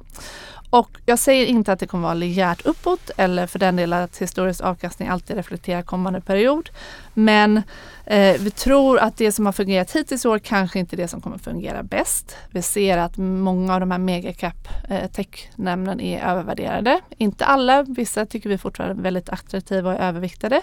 Och 0.70 0.90
jag 1.06 1.18
säger 1.18 1.46
inte 1.46 1.72
att 1.72 1.80
det 1.80 1.86
kommer 1.86 2.02
vara 2.02 2.14
linjärt 2.14 2.66
uppåt 2.66 3.10
eller 3.16 3.46
för 3.46 3.58
den 3.58 3.76
delen 3.76 4.02
att 4.02 4.18
historisk 4.18 4.60
avkastning 4.60 5.08
alltid 5.08 5.36
reflekterar 5.36 5.82
kommande 5.82 6.20
period. 6.20 6.70
Men 7.14 7.62
eh, 8.06 8.36
vi 8.40 8.50
tror 8.50 8.98
att 8.98 9.16
det 9.16 9.32
som 9.32 9.46
har 9.46 9.52
fungerat 9.52 9.96
hittills 9.96 10.24
i 10.24 10.28
år 10.28 10.38
kanske 10.38 10.78
inte 10.78 10.94
är 10.94 10.96
det 10.96 11.08
som 11.08 11.20
kommer 11.20 11.38
fungera 11.38 11.82
bäst. 11.82 12.36
Vi 12.50 12.62
ser 12.62 12.98
att 12.98 13.16
många 13.16 13.74
av 13.74 13.80
de 13.80 13.90
här 13.90 13.98
megacap 13.98 14.68
eh, 14.88 15.10
technämnen 15.10 16.00
är 16.00 16.24
övervärderade. 16.24 17.00
Inte 17.18 17.44
alla, 17.44 17.82
vissa 17.82 18.26
tycker 18.26 18.48
vi 18.48 18.58
fortfarande 18.58 19.00
är 19.00 19.02
väldigt 19.02 19.28
attraktiva 19.28 19.90
och 19.90 19.96
är 19.96 20.08
överviktade. 20.08 20.56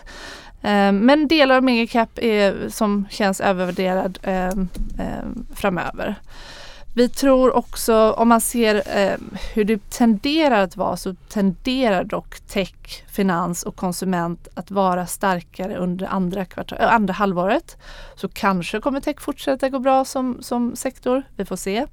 Eh, 0.62 0.92
men 0.92 1.28
delar 1.28 1.56
av 1.56 1.64
megacap 1.64 2.20
är, 2.22 2.70
som 2.70 3.08
känns 3.10 3.42
övervärderad 3.42 4.20
eh, 4.24 4.48
eh, 4.48 5.26
framöver. 5.56 6.16
Vi 6.98 7.10
tror 7.10 7.56
också, 7.56 8.12
om 8.12 8.28
man 8.28 8.42
ser 8.42 8.76
eh, 8.98 9.18
hur 9.54 9.64
det 9.64 9.90
tenderar 9.90 10.64
att 10.64 10.78
vara, 10.78 10.98
så 10.98 11.16
tenderar 11.30 12.04
dock 12.04 12.40
tech, 12.40 13.04
finans 13.08 13.64
och 13.64 13.76
konsument 13.76 14.48
att 14.54 14.72
vara 14.72 15.06
starkare 15.06 15.78
under 15.78 16.08
andra, 16.08 16.46
kvartal, 16.46 16.80
äh, 16.82 16.94
andra 16.94 17.14
halvåret. 17.14 17.78
Så 18.16 18.28
kanske 18.28 18.80
kommer 18.80 19.02
tech 19.02 19.22
fortsätta 19.22 19.70
gå 19.70 19.80
bra 19.80 20.06
som, 20.06 20.38
som 20.42 20.76
sektor, 20.76 21.24
vi 21.36 21.46
får 21.46 21.56
se. 21.56 21.86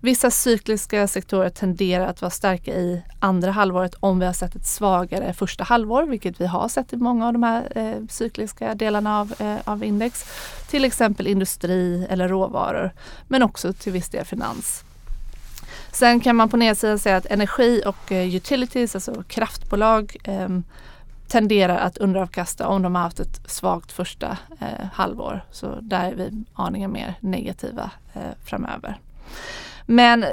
Vissa 0.00 0.30
cykliska 0.30 1.06
sektorer 1.06 1.50
tenderar 1.50 2.06
att 2.06 2.22
vara 2.22 2.30
starka 2.30 2.70
i 2.70 3.02
andra 3.20 3.50
halvåret 3.50 3.94
om 4.00 4.18
vi 4.18 4.26
har 4.26 4.32
sett 4.32 4.54
ett 4.54 4.66
svagare 4.66 5.32
första 5.32 5.64
halvår, 5.64 6.02
vilket 6.02 6.40
vi 6.40 6.46
har 6.46 6.68
sett 6.68 6.92
i 6.92 6.96
många 6.96 7.26
av 7.26 7.32
de 7.32 7.42
här 7.42 7.72
eh, 7.74 8.06
cykliska 8.08 8.74
delarna 8.74 9.20
av, 9.20 9.34
eh, 9.38 9.56
av 9.64 9.84
index. 9.84 10.24
Till 10.70 10.84
exempel 10.84 11.26
industri 11.26 12.06
eller 12.10 12.28
råvaror, 12.28 12.90
men 13.28 13.42
också 13.42 13.72
till 13.72 13.92
viss 13.92 14.08
del 14.08 14.24
finans. 14.24 14.84
Sen 15.92 16.20
kan 16.20 16.36
man 16.36 16.48
på 16.48 16.56
nedsidan 16.56 16.98
säga 16.98 17.16
att 17.16 17.26
energi 17.26 17.82
och 17.86 18.12
eh, 18.12 18.34
utilities, 18.34 18.94
alltså 18.94 19.22
kraftbolag, 19.28 20.16
eh, 20.24 20.48
tenderar 21.28 21.78
att 21.78 21.98
underavkasta 21.98 22.68
om 22.68 22.82
de 22.82 22.94
har 22.94 23.02
haft 23.02 23.20
ett 23.20 23.50
svagt 23.50 23.92
första 23.92 24.38
eh, 24.60 24.86
halvår. 24.92 25.44
Så 25.50 25.78
där 25.80 26.10
är 26.10 26.14
vi 26.14 26.44
aningen 26.54 26.92
mer 26.92 27.14
negativa 27.20 27.90
eh, 28.14 28.20
framöver. 28.44 28.98
Men 29.86 30.24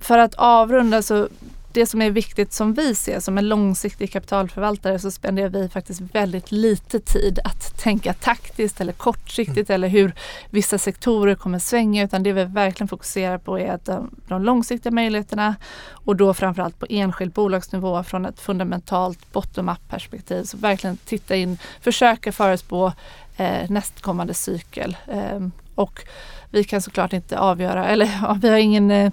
för 0.00 0.18
att 0.18 0.34
avrunda 0.34 1.02
så 1.02 1.28
det 1.72 1.86
som 1.86 2.02
är 2.02 2.10
viktigt 2.10 2.52
som 2.52 2.74
vi 2.74 2.94
ser 2.94 3.20
som 3.20 3.38
en 3.38 3.48
långsiktig 3.48 4.12
kapitalförvaltare 4.12 4.98
så 4.98 5.10
spenderar 5.10 5.48
vi 5.48 5.68
faktiskt 5.68 6.00
väldigt 6.00 6.52
lite 6.52 7.00
tid 7.00 7.38
att 7.44 7.78
tänka 7.78 8.12
taktiskt 8.12 8.80
eller 8.80 8.92
kortsiktigt 8.92 9.70
mm. 9.70 9.74
eller 9.74 9.88
hur 9.88 10.12
vissa 10.50 10.78
sektorer 10.78 11.34
kommer 11.34 11.58
svänga 11.58 12.04
utan 12.04 12.22
det 12.22 12.32
vi 12.32 12.44
verkligen 12.44 12.88
fokuserar 12.88 13.38
på 13.38 13.58
är 13.58 13.72
att 13.72 13.84
de, 13.84 14.10
de 14.28 14.42
långsiktiga 14.42 14.92
möjligheterna 14.92 15.56
och 15.90 16.16
då 16.16 16.34
framförallt 16.34 16.78
på 16.78 16.86
enskild 16.90 17.32
bolagsnivå 17.32 18.02
från 18.02 18.26
ett 18.26 18.40
fundamentalt 18.40 19.32
bottom-up 19.32 19.88
perspektiv. 19.88 20.44
Så 20.44 20.56
verkligen 20.56 20.96
titta 20.96 21.36
in, 21.36 21.58
försöka 21.80 22.32
förespå 22.32 22.92
eh, 23.36 23.70
nästkommande 23.70 24.34
cykel. 24.34 24.96
Eh, 25.06 25.40
och 25.78 26.04
vi 26.50 26.64
kan 26.64 26.82
såklart 26.82 27.12
inte 27.12 27.38
avgöra, 27.38 27.88
eller 27.88 28.06
ja, 28.22 28.38
vi 28.42 28.48
har 28.48 28.56
ingen 28.56 28.90
eh, 28.90 29.12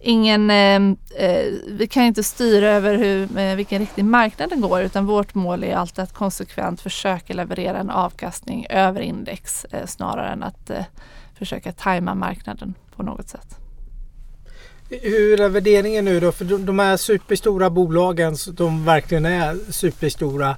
ingen, 0.00 0.50
eh, 0.50 0.76
eh, 1.26 1.46
vi 1.66 1.86
kan 1.90 2.04
inte 2.04 2.22
styra 2.22 2.68
över 2.70 2.94
hur, 2.98 3.38
eh, 3.38 3.56
vilken 3.56 3.78
riktning 3.78 4.10
marknaden 4.10 4.60
går 4.60 4.82
utan 4.82 5.06
vårt 5.06 5.34
mål 5.34 5.64
är 5.64 5.74
alltid 5.76 6.04
att 6.04 6.14
konsekvent 6.14 6.80
försöka 6.80 7.34
leverera 7.34 7.78
en 7.78 7.90
avkastning 7.90 8.66
över 8.70 9.00
index 9.00 9.64
eh, 9.64 9.86
snarare 9.86 10.28
än 10.32 10.42
att 10.42 10.70
eh, 10.70 10.84
försöka 11.38 11.72
tajma 11.72 12.14
marknaden 12.14 12.74
på 12.96 13.02
något 13.02 13.28
sätt. 13.28 13.56
Hur 14.88 15.40
är 15.40 15.48
värderingen 15.48 16.04
nu 16.04 16.20
då? 16.20 16.32
För 16.32 16.44
de, 16.44 16.66
de 16.66 16.78
här 16.78 16.96
superstora 16.96 17.70
bolagen, 17.70 18.36
de 18.52 18.84
verkligen 18.84 19.26
är 19.26 19.72
superstora. 19.72 20.56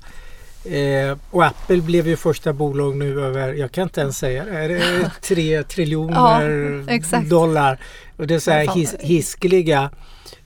Eh, 0.64 1.18
och 1.30 1.44
Apple 1.44 1.80
blev 1.80 2.08
ju 2.08 2.16
första 2.16 2.52
bolag 2.52 2.96
nu 2.96 3.20
över, 3.20 3.54
jag 3.54 3.72
kan 3.72 3.82
inte 3.82 4.00
ens 4.00 4.18
säga 4.18 4.44
det, 4.44 4.68
det 4.68 5.10
tre 5.22 5.62
triljoner 5.62 6.84
ja, 7.12 7.20
dollar. 7.20 7.80
Och 8.16 8.26
det 8.26 8.34
är 8.34 8.38
så 8.38 8.50
här 8.50 8.66
his, 8.66 8.94
hiskeliga 9.00 9.90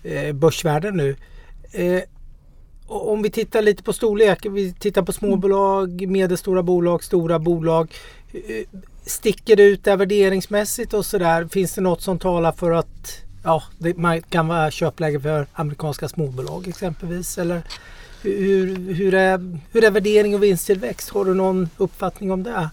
eh, 0.02 0.32
börsvärden 0.32 0.96
nu. 0.96 1.16
Eh, 1.72 2.02
om 2.86 3.22
vi 3.22 3.30
tittar 3.30 3.62
lite 3.62 3.82
på 3.82 3.92
storlek, 3.92 4.46
vi 4.50 4.72
tittar 4.72 5.02
på 5.02 5.12
småbolag, 5.12 6.08
medelstora 6.08 6.62
bolag, 6.62 7.04
stora 7.04 7.38
bolag. 7.38 7.94
Eh, 8.32 8.80
sticker 9.06 9.56
det 9.56 9.62
ut 9.62 9.84
där 9.84 9.96
värderingsmässigt 9.96 10.94
och 10.94 11.06
sådär? 11.06 11.48
Finns 11.50 11.74
det 11.74 11.80
något 11.80 12.02
som 12.02 12.18
talar 12.18 12.52
för 12.52 12.70
att 12.70 13.22
ja, 13.44 13.62
det 13.78 14.22
kan 14.30 14.48
vara 14.48 14.70
köpläge 14.70 15.20
för 15.20 15.46
amerikanska 15.52 16.08
småbolag 16.08 16.68
exempelvis? 16.68 17.38
Eller 17.38 17.62
hur, 18.22 18.94
hur, 18.94 19.14
är, 19.14 19.58
hur 19.72 19.84
är 19.84 19.90
värdering 19.90 20.34
och 20.34 20.42
vinsttillväxt? 20.42 21.10
Har 21.10 21.24
du 21.24 21.34
någon 21.34 21.68
uppfattning 21.76 22.30
om 22.30 22.42
det? 22.42 22.70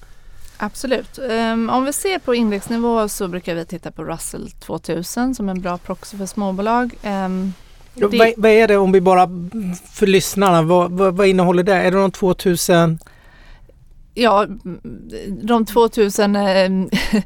Absolut. 0.58 1.20
Um, 1.20 1.70
om 1.70 1.86
vi 1.86 1.94
ser 1.94 2.20
på 2.20 2.36
indexnivå 2.36 3.10
så 3.10 3.28
brukar 3.28 3.56
vi 3.56 3.66
titta 3.66 3.92
på 3.92 4.04
Russell 4.04 4.52
2000 4.52 5.36
som 5.36 5.50
en 5.50 5.62
bra 5.62 5.78
proxy 5.78 6.18
för 6.18 6.26
småbolag. 6.26 6.94
Um, 7.04 7.54
det... 7.94 8.18
vad, 8.18 8.34
vad, 8.38 8.52
är 8.52 8.68
det 8.68 8.78
om 8.78 8.92
vi 8.92 9.02
bara 9.02 9.30
för 9.92 10.08
lyssnarna, 10.08 10.62
vad, 10.62 10.92
vad, 10.92 11.18
vad 11.18 11.28
innehåller 11.28 11.64
det? 11.64 11.76
Är 11.76 11.92
det 11.92 11.98
de 11.98 12.12
2000? 12.12 13.00
Ja, 14.14 14.48
de 15.42 15.66
2000 15.66 16.36
eh, 16.36 16.70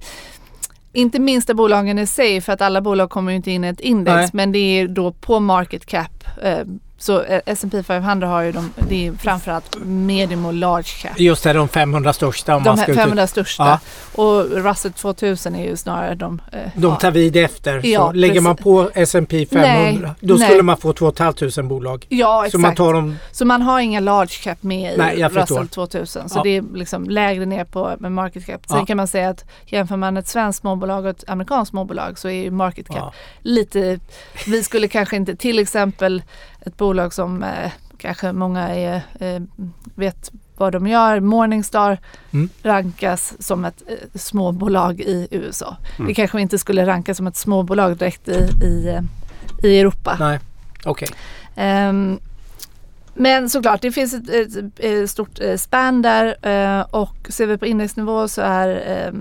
inte 0.93 1.19
minsta 1.19 1.53
bolagen 1.53 1.99
i 1.99 2.07
sig 2.07 2.41
för 2.41 2.53
att 2.53 2.61
alla 2.61 2.81
bolag 2.81 3.09
kommer 3.09 3.31
inte 3.31 3.51
in 3.51 3.63
i 3.63 3.67
ett 3.67 3.79
index 3.79 4.15
Nej. 4.15 4.29
men 4.33 4.51
det 4.51 4.59
är 4.59 4.87
då 4.87 5.11
på 5.11 5.39
market 5.39 5.85
cap 5.85 6.23
eh, 6.41 6.59
så 6.97 7.21
eh, 7.21 7.41
S&P 7.45 7.83
500 7.83 8.27
har 8.27 8.41
ju 8.41 8.51
de, 8.51 8.71
det 8.89 9.07
är 9.07 9.13
framförallt 9.13 9.77
medium 9.85 10.45
och 10.45 10.53
large 10.53 10.89
cap. 11.01 11.19
Just 11.19 11.43
det, 11.43 11.53
de 11.53 11.67
500 11.67 12.13
största. 12.13 12.55
Om 12.55 12.63
de 12.63 12.69
man 12.69 12.77
ska 12.77 12.93
500 12.93 13.23
ut. 13.23 13.29
största. 13.29 13.63
Ja. 13.63 13.79
Och 14.23 14.45
Russell 14.51 14.93
2000 14.93 15.55
är 15.55 15.63
ju 15.63 15.77
snarare 15.77 16.15
de... 16.15 16.41
Eh, 16.51 16.59
de 16.75 16.97
tar 16.97 17.11
vid 17.11 17.35
efter. 17.35 17.81
Ja, 17.85 18.07
så 18.07 18.11
lägger 18.11 18.41
man 18.41 18.55
på 18.55 18.89
S&P 18.93 19.45
500 19.45 19.71
nej, 19.73 20.13
då 20.19 20.33
nej. 20.33 20.47
skulle 20.47 20.63
man 20.63 20.77
få 20.77 20.93
2 20.93 21.13
500 21.17 21.63
bolag. 21.63 22.05
Ja, 22.09 22.45
exakt. 22.45 22.51
Så 22.51 22.57
man, 22.57 22.75
tar 22.75 22.93
dem... 22.93 23.15
så 23.31 23.45
man 23.45 23.61
har 23.61 23.79
inga 23.79 23.99
large 23.99 24.43
cap 24.43 24.63
med 24.63 24.93
i 24.93 24.97
nej, 24.97 25.23
Russell 25.23 25.67
2000. 25.67 26.29
Så 26.29 26.43
det 26.43 26.49
är 26.49 26.63
liksom 26.73 27.09
lägre 27.09 27.45
ner 27.45 27.63
på 27.63 27.95
med 27.99 28.11
market 28.11 28.45
cap. 28.45 28.61
Sen 28.67 28.85
kan 28.85 28.97
man 28.97 29.07
säga 29.07 29.29
att 29.29 29.45
jämför 29.65 29.97
man 29.97 30.17
ett 30.17 30.27
svenskt 30.27 30.61
småbolag 30.61 31.03
och 31.03 31.09
ett 31.09 31.23
amerikanskt 31.27 31.69
småbolag 31.69 32.19
så 32.19 32.27
är 32.27 32.43
ju 32.43 32.51
market 32.51 32.87
cap 32.87 33.13
lite... 33.41 33.99
Vi 34.45 34.63
skulle 34.63 34.87
kanske 34.87 35.15
inte 35.15 35.35
till 35.35 35.59
exempel 35.59 36.21
ett 36.67 36.77
bolag 36.77 37.13
som 37.13 37.43
eh, 37.43 37.71
kanske 37.97 38.31
många 38.31 38.75
är, 38.75 39.01
eh, 39.19 39.41
vet 39.95 40.31
vad 40.57 40.73
de 40.73 40.87
gör. 40.87 41.19
Morningstar 41.19 41.97
mm. 42.31 42.49
rankas 42.63 43.33
som 43.39 43.65
ett 43.65 43.83
eh, 43.87 44.19
småbolag 44.19 44.99
i 44.99 45.27
USA. 45.31 45.77
Mm. 45.95 46.07
Det 46.07 46.13
kanske 46.13 46.41
inte 46.41 46.59
skulle 46.59 46.85
rankas 46.85 47.17
som 47.17 47.27
ett 47.27 47.37
småbolag 47.37 47.97
direkt 47.97 48.27
i, 48.27 48.49
i, 48.63 48.87
eh, 48.87 49.01
i 49.63 49.79
Europa. 49.79 50.17
Nej, 50.19 50.39
okej. 50.85 51.07
Okay. 51.55 51.89
Um, 51.89 52.11
ehm, 52.11 52.19
men 53.13 53.49
såklart, 53.49 53.81
det 53.81 53.91
finns 53.91 54.13
ett, 54.13 54.29
ett, 54.29 54.79
ett 54.79 55.09
stort 55.09 55.39
eh, 55.39 55.57
spann 55.57 56.01
där 56.01 56.35
eh, 56.41 56.81
och 56.81 57.27
ser 57.29 57.47
vi 57.47 57.57
på 57.57 57.65
indexnivå 57.65 58.27
så 58.27 58.41
är 58.41 58.67
eh, 58.87 59.13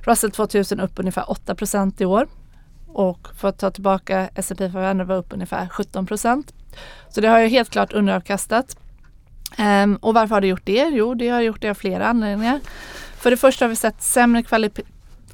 Russell 0.00 0.30
2000 0.30 0.80
upp 0.80 0.98
ungefär 0.98 1.22
8% 1.22 2.02
i 2.02 2.04
år. 2.04 2.28
Och 2.86 3.28
för 3.36 3.48
att 3.48 3.58
ta 3.58 3.70
tillbaka 3.70 4.28
S&P 4.34 4.70
500 4.70 5.04
var 5.04 5.16
upp 5.16 5.32
ungefär 5.32 5.68
17 5.68 6.06
så 7.08 7.20
det 7.20 7.28
har 7.28 7.38
ju 7.38 7.48
helt 7.48 7.70
klart 7.70 7.92
underavkastat. 7.92 8.76
Um, 9.58 9.96
och 9.96 10.14
varför 10.14 10.34
har 10.34 10.40
det 10.40 10.46
gjort 10.46 10.66
det? 10.66 10.88
Jo, 10.92 11.14
det 11.14 11.28
har 11.28 11.40
gjort 11.40 11.62
det 11.62 11.70
av 11.70 11.74
flera 11.74 12.06
anledningar. 12.06 12.60
För 13.16 13.30
det 13.30 13.36
första 13.36 13.64
har 13.64 13.70
vi 13.70 13.76
sett 13.76 14.02
sämre 14.02 14.42
kvali 14.42 14.70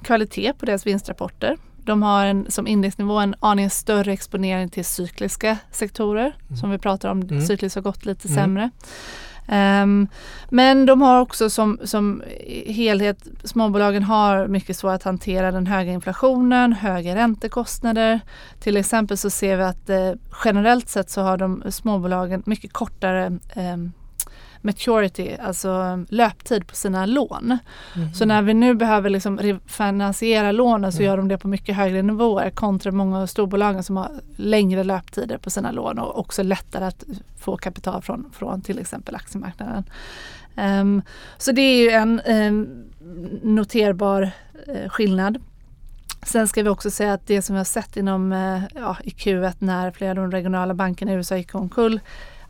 kvalitet 0.03 0.53
på 0.53 0.67
deras 0.67 0.87
vinstrapporter. 0.87 1.57
De 1.85 2.03
har 2.03 2.27
en, 2.27 2.51
som 2.51 2.67
indexnivå 2.67 3.19
en 3.19 3.35
aningen 3.41 3.71
större 3.71 4.13
exponering 4.13 4.69
till 4.69 4.85
cykliska 4.85 5.59
sektorer 5.71 6.37
mm. 6.47 6.57
som 6.57 6.71
vi 6.71 6.79
pratar 6.79 7.09
om. 7.09 7.23
Mm. 7.23 7.47
Cykliskt 7.47 7.75
har 7.75 7.83
gått 7.83 8.05
lite 8.05 8.29
mm. 8.29 8.37
sämre. 8.37 8.71
Um, 9.49 10.09
men 10.49 10.87
de 10.87 11.03
har 11.03 11.21
också 11.21 11.51
som, 11.51 11.79
som 11.85 12.23
helhet, 12.67 13.19
småbolagen 13.45 14.03
har 14.03 14.47
mycket 14.47 14.77
svårt 14.77 14.95
att 14.95 15.03
hantera 15.03 15.53
den 15.53 15.67
höga 15.67 15.93
inflationen, 15.93 16.73
höga 16.73 17.15
räntekostnader. 17.15 18.21
Till 18.61 18.77
exempel 18.77 19.17
så 19.17 19.31
ser 19.31 19.57
vi 19.57 19.63
att 19.63 19.91
eh, 19.91 20.13
generellt 20.45 20.89
sett 20.89 21.11
så 21.11 21.21
har 21.21 21.37
de 21.37 21.63
småbolagen 21.69 22.43
mycket 22.47 22.73
kortare 22.73 23.27
eh, 23.55 23.77
maturity, 24.65 25.37
alltså 25.43 26.05
löptid 26.09 26.67
på 26.67 26.77
sina 26.77 27.07
lån. 27.07 27.59
Mm. 27.97 28.15
Så 28.15 28.25
när 28.25 28.43
vi 28.43 28.55
nu 28.55 28.75
behöver 28.75 29.11
liksom 29.11 29.39
refinansiera 29.39 30.53
lånen 30.53 30.93
så 30.93 30.99
mm. 30.99 31.07
gör 31.07 31.17
de 31.17 31.29
det 31.29 31.39
på 31.39 31.49
mycket 31.49 31.77
högre 31.77 32.03
nivåer 32.03 32.51
kontra 32.51 32.93
många 32.93 33.21
av 33.21 33.27
storbolagen 33.27 33.83
som 33.83 33.97
har 33.97 34.11
längre 34.37 34.85
löptider 34.85 35.39
på 35.39 35.51
sina 35.51 35.73
lån 35.73 35.99
och 35.99 36.19
också 36.19 36.43
lättare 36.43 36.85
att 36.85 37.05
få 37.39 37.57
kapital 37.57 38.03
från, 38.03 38.31
från 38.33 38.61
till 38.61 38.79
exempel 38.79 39.15
aktiemarknaden. 39.15 39.85
Um, 40.57 41.03
så 41.39 41.53
det 41.53 41.63
är 41.63 41.77
ju 41.77 41.91
en 41.91 42.21
um, 42.21 42.85
noterbar 43.43 44.31
uh, 44.69 44.89
skillnad. 44.89 45.39
Sen 46.23 46.49
ska 46.49 46.63
vi 46.63 46.69
också 46.69 46.91
säga 46.91 47.13
att 47.13 47.27
det 47.27 47.43
som 47.43 47.55
vi 47.55 47.59
har 47.59 47.65
sett 47.65 47.97
inom 47.97 48.33
eh, 48.33 48.63
ja, 48.75 48.97
i 49.05 49.11
Q1 49.11 49.55
när 49.59 49.91
flera 49.91 50.11
av 50.11 50.17
de 50.17 50.31
regionala 50.31 50.75
bankerna 50.75 51.13
i 51.13 51.15
USA 51.15 51.37
gick 51.37 51.55
omkull 51.55 52.01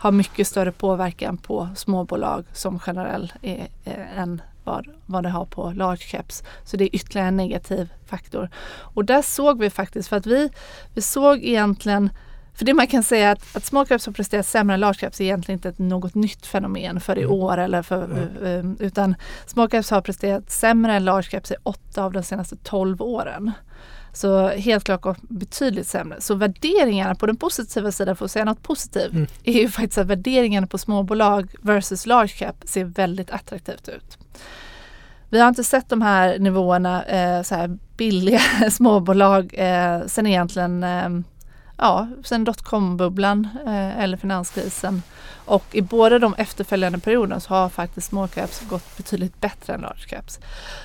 har 0.04 0.12
mycket 0.12 0.46
större 0.46 0.73
påverkan 0.73 1.37
på 1.37 1.68
småbolag 1.76 2.44
som 2.52 2.78
generell 2.78 3.32
är, 3.42 3.68
är, 3.84 4.08
än 4.16 4.42
vad, 4.64 4.87
vad 5.06 5.23
det 5.23 5.28
har 5.28 5.44
på 5.44 5.73
large 5.76 6.04
caps. 6.11 6.42
Så 6.64 6.76
det 6.76 6.84
är 6.84 6.96
ytterligare 6.96 7.28
en 7.28 7.37
negativ 7.37 7.92
faktor. 8.06 8.49
Och 8.66 9.04
där 9.04 9.23
såg 9.23 9.58
vi 9.58 9.70
faktiskt, 9.70 10.08
för 10.08 10.16
att 10.16 10.26
vi, 10.26 10.50
vi 10.94 11.02
såg 11.02 11.44
egentligen 11.44 12.11
för 12.54 12.64
det 12.64 12.75
man 12.75 12.87
kan 12.87 13.02
säga 13.02 13.30
att, 13.30 13.56
att 13.56 13.64
small 13.64 13.87
caps 13.87 14.06
har 14.06 14.12
presterat 14.12 14.46
sämre 14.46 14.75
än 14.75 14.80
large 14.80 14.99
caps 14.99 15.20
är 15.20 15.25
egentligen 15.25 15.58
inte 15.58 15.68
ett, 15.68 15.78
något 15.78 16.14
nytt 16.14 16.46
fenomen 16.46 17.00
för 17.00 17.18
i 17.18 17.23
mm. 17.23 17.34
år 17.34 17.58
eller 17.58 17.82
för, 17.82 18.04
mm. 18.04 18.76
utan 18.80 19.14
small 19.46 19.68
caps 19.68 19.90
har 19.90 20.00
presterat 20.00 20.50
sämre 20.50 20.94
än 20.94 21.04
large 21.04 21.30
caps 21.30 21.50
i 21.50 21.54
åtta 21.62 22.04
av 22.04 22.12
de 22.12 22.23
senaste 22.23 22.56
tolv 22.56 23.02
åren. 23.02 23.52
Så 24.14 24.49
helt 24.49 24.85
klart 24.85 25.16
betydligt 25.21 25.88
sämre. 25.88 26.21
Så 26.21 26.35
värderingarna 26.35 27.14
på 27.14 27.26
den 27.26 27.37
positiva 27.37 27.92
sidan, 27.92 28.16
för 28.16 28.25
att 28.25 28.30
säga 28.30 28.44
något 28.44 28.62
positivt, 28.62 29.12
mm. 29.12 29.26
är 29.44 29.52
ju 29.52 29.68
faktiskt 29.68 29.99
att 29.99 30.06
värderingarna 30.06 30.66
på 30.66 30.78
småbolag 30.78 31.54
versus 31.62 32.06
large 32.06 32.33
cap 32.33 32.56
ser 32.64 32.85
väldigt 32.85 33.30
attraktivt 33.30 33.88
ut. 33.88 34.18
Vi 35.28 35.40
har 35.40 35.49
inte 35.49 35.64
sett 35.64 35.88
de 35.88 36.02
här 36.02 36.38
nivåerna, 36.38 37.04
eh, 37.04 37.42
så 37.42 37.54
här 37.54 37.78
billiga 37.97 38.40
småbolag, 38.71 39.54
eh, 39.54 40.06
sen 40.06 40.26
egentligen 40.26 40.85
eh, 40.85 41.09
ja, 41.78 42.09
sen 42.25 42.44
dotcom-bubblan 42.44 43.49
eh, 43.66 43.99
eller 43.99 44.16
finanskrisen. 44.16 45.02
Och 45.44 45.64
i 45.73 45.83
båda 45.83 46.18
de 46.18 46.35
efterföljande 46.35 46.99
perioderna 46.99 47.40
så 47.40 47.54
har 47.54 47.68
faktiskt 47.68 48.09
small 48.09 48.28
caps 48.28 48.61
gått 48.68 48.97
betydligt 48.97 49.40
bättre 49.40 49.75
än 49.75 49.80
large 49.80 50.06
caps. 50.09 50.38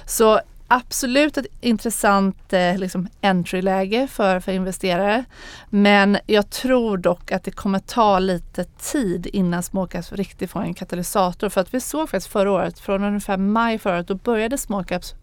Så 0.05 0.39
absolut 0.69 1.37
ett 1.37 1.45
intressant 1.61 2.53
eh, 2.53 2.77
liksom 2.77 3.07
entry-läge 3.21 4.07
för, 4.07 4.39
för 4.39 4.51
investerare. 4.51 5.25
Men 5.69 6.17
jag 6.25 6.49
tror 6.49 6.97
dock 6.97 7.31
att 7.31 7.43
det 7.43 7.51
kommer 7.51 7.79
ta 7.79 8.19
lite 8.19 8.63
tid 8.63 9.27
innan 9.27 9.63
småcaps 9.63 10.11
riktigt 10.11 10.51
får 10.51 10.61
en 10.61 10.73
katalysator. 10.73 11.49
För 11.49 11.61
att 11.61 11.73
vi 11.73 11.81
såg 11.81 12.09
faktiskt 12.09 12.31
förra 12.31 12.51
året, 12.51 12.79
från 12.79 13.03
ungefär 13.03 13.37
maj 13.37 13.79
förra 13.79 13.95
året, 13.95 14.07
då 14.07 14.15
började 14.15 14.57
småcaps 14.57 15.15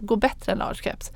gå 0.00 0.16
bättre 0.16 0.52
än 0.52 0.58
large 0.58 0.82
caps. 0.82 1.12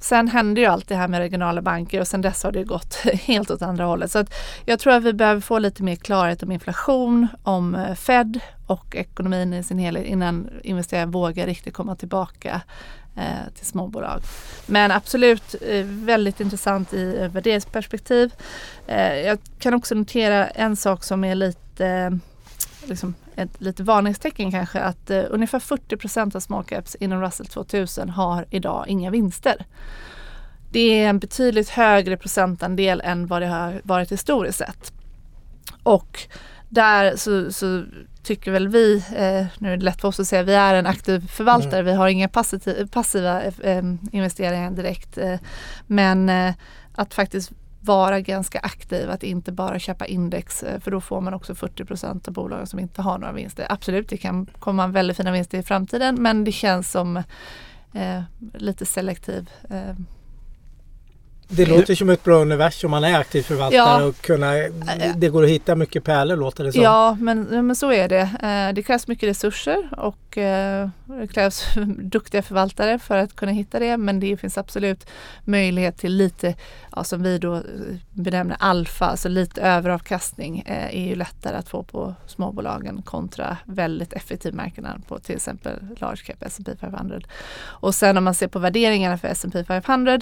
Sen 0.00 0.28
hände 0.28 0.60
ju 0.60 0.66
allt 0.66 0.88
det 0.88 0.94
här 0.94 1.08
med 1.08 1.20
regionala 1.20 1.62
banker 1.62 2.00
och 2.00 2.08
sen 2.08 2.20
dess 2.20 2.42
har 2.42 2.52
det 2.52 2.64
gått 2.64 2.94
helt 3.12 3.50
åt 3.50 3.62
andra 3.62 3.84
hållet. 3.84 4.10
Så 4.10 4.18
att 4.18 4.34
jag 4.64 4.78
tror 4.78 4.92
att 4.92 5.02
vi 5.02 5.12
behöver 5.12 5.40
få 5.40 5.58
lite 5.58 5.82
mer 5.82 5.96
klarhet 5.96 6.42
om 6.42 6.52
inflation, 6.52 7.28
om 7.42 7.74
eh, 7.74 7.94
Fed 7.94 8.40
och 8.66 8.96
ekonomin 8.96 9.54
i 9.54 9.62
sin 9.62 9.78
helhet 9.78 10.06
innan 10.06 10.50
investerare 10.62 11.06
vågar 11.06 11.46
riktigt 11.46 11.74
komma 11.74 11.96
tillbaka 11.96 12.60
eh, 13.16 13.52
till 13.56 13.66
småbolag. 13.66 14.20
Men 14.66 14.90
absolut 14.90 15.54
eh, 15.62 15.84
väldigt 15.84 16.40
intressant 16.40 16.94
i 16.94 17.18
eh, 17.20 17.28
värderingsperspektiv. 17.28 18.32
Eh, 18.86 19.14
jag 19.14 19.38
kan 19.58 19.74
också 19.74 19.94
notera 19.94 20.46
en 20.46 20.76
sak 20.76 21.04
som 21.04 21.24
är 21.24 21.34
lite 21.34 22.18
liksom 22.84 23.14
ett 23.38 23.60
lite 23.60 23.82
varningstecken 23.82 24.50
kanske 24.50 24.80
att 24.80 25.10
uh, 25.10 25.24
ungefär 25.30 25.58
40% 25.58 26.36
av 26.36 26.40
small 26.40 26.64
caps 26.64 26.94
inom 27.00 27.20
Russell 27.20 27.46
2000 27.46 28.10
har 28.10 28.46
idag 28.50 28.84
inga 28.88 29.10
vinster. 29.10 29.66
Det 30.70 30.80
är 31.04 31.08
en 31.08 31.18
betydligt 31.18 31.68
högre 31.68 32.16
procentandel 32.16 33.00
än 33.04 33.26
vad 33.26 33.42
det 33.42 33.46
har 33.46 33.80
varit 33.84 34.12
historiskt 34.12 34.58
sett. 34.58 34.92
Och 35.82 36.18
där 36.68 37.16
så, 37.16 37.52
så 37.52 37.84
tycker 38.22 38.50
väl 38.50 38.68
vi, 38.68 38.96
eh, 38.96 39.46
nu 39.58 39.72
är 39.72 39.76
det 39.76 39.84
lätt 39.84 40.00
för 40.00 40.08
oss 40.08 40.20
att 40.20 40.26
säga, 40.26 40.42
vi 40.42 40.54
är 40.54 40.74
en 40.74 40.86
aktiv 40.86 41.28
förvaltare, 41.28 41.80
mm. 41.80 41.84
vi 41.84 41.92
har 41.92 42.08
inga 42.08 42.28
passiv, 42.28 42.88
passiva 42.90 43.42
eh, 43.42 43.82
investeringar 44.12 44.70
direkt. 44.70 45.18
Eh, 45.18 45.38
men 45.86 46.28
eh, 46.28 46.54
att 46.94 47.14
faktiskt 47.14 47.52
vara 47.88 48.20
ganska 48.20 48.58
aktiv, 48.58 49.10
att 49.10 49.22
inte 49.22 49.52
bara 49.52 49.78
köpa 49.78 50.06
index 50.06 50.62
eh, 50.62 50.80
för 50.80 50.90
då 50.90 51.00
får 51.00 51.20
man 51.20 51.34
också 51.34 51.52
40% 51.52 52.28
av 52.28 52.34
bolagen 52.34 52.66
som 52.66 52.78
inte 52.78 53.02
har 53.02 53.18
några 53.18 53.32
vinster. 53.32 53.66
Absolut, 53.68 54.08
det 54.08 54.16
kan 54.16 54.46
komma 54.46 54.86
väldigt 54.86 55.16
fina 55.16 55.32
vinster 55.32 55.58
i 55.58 55.62
framtiden 55.62 56.22
men 56.22 56.44
det 56.44 56.52
känns 56.52 56.90
som 56.90 57.16
eh, 57.92 58.22
lite 58.54 58.86
selektiv 58.86 59.50
eh, 59.70 59.94
det 61.50 61.66
låter 61.66 61.94
som 61.94 62.10
ett 62.10 62.24
bra 62.24 62.34
universum. 62.34 62.90
Man 62.90 63.04
är 63.04 63.18
aktiv 63.18 63.42
förvaltare 63.42 64.02
ja. 64.02 64.04
och 64.04 64.20
kunna, 64.20 64.52
det 65.16 65.28
går 65.28 65.44
att 65.44 65.50
hitta 65.50 65.74
mycket 65.74 66.04
pärlor 66.04 66.36
låter 66.36 66.64
det 66.64 66.72
som. 66.72 66.82
Ja 66.82 67.16
men, 67.20 67.66
men 67.66 67.76
så 67.76 67.92
är 67.92 68.08
det. 68.08 68.30
Det 68.74 68.82
krävs 68.82 69.08
mycket 69.08 69.28
resurser 69.28 69.88
och 69.96 70.18
det 71.04 71.26
krävs 71.32 71.64
duktiga 71.98 72.42
förvaltare 72.42 72.98
för 72.98 73.16
att 73.16 73.36
kunna 73.36 73.52
hitta 73.52 73.78
det. 73.78 73.96
Men 73.96 74.20
det 74.20 74.36
finns 74.36 74.58
absolut 74.58 75.06
möjlighet 75.44 75.98
till 75.98 76.16
lite, 76.16 76.54
ja, 76.96 77.04
som 77.04 77.22
vi 77.22 77.38
då 77.38 77.62
benämner 78.10 78.56
alfa, 78.60 79.06
alltså 79.06 79.28
lite 79.28 79.62
överavkastning 79.62 80.62
är 80.66 81.08
ju 81.08 81.14
lättare 81.14 81.56
att 81.56 81.68
få 81.68 81.82
på 81.82 82.14
småbolagen 82.26 83.02
kontra 83.02 83.56
väldigt 83.64 84.12
effektiv 84.12 84.54
marknad 84.54 85.02
på 85.08 85.18
till 85.18 85.36
exempel 85.36 85.74
large 85.96 86.22
cap 86.24 86.36
S&P 86.40 86.72
500. 86.80 87.20
Och 87.60 87.94
sen 87.94 88.16
om 88.16 88.24
man 88.24 88.34
ser 88.34 88.48
på 88.48 88.58
värderingarna 88.58 89.18
för 89.18 89.28
S&P 89.28 89.64
500 89.64 90.20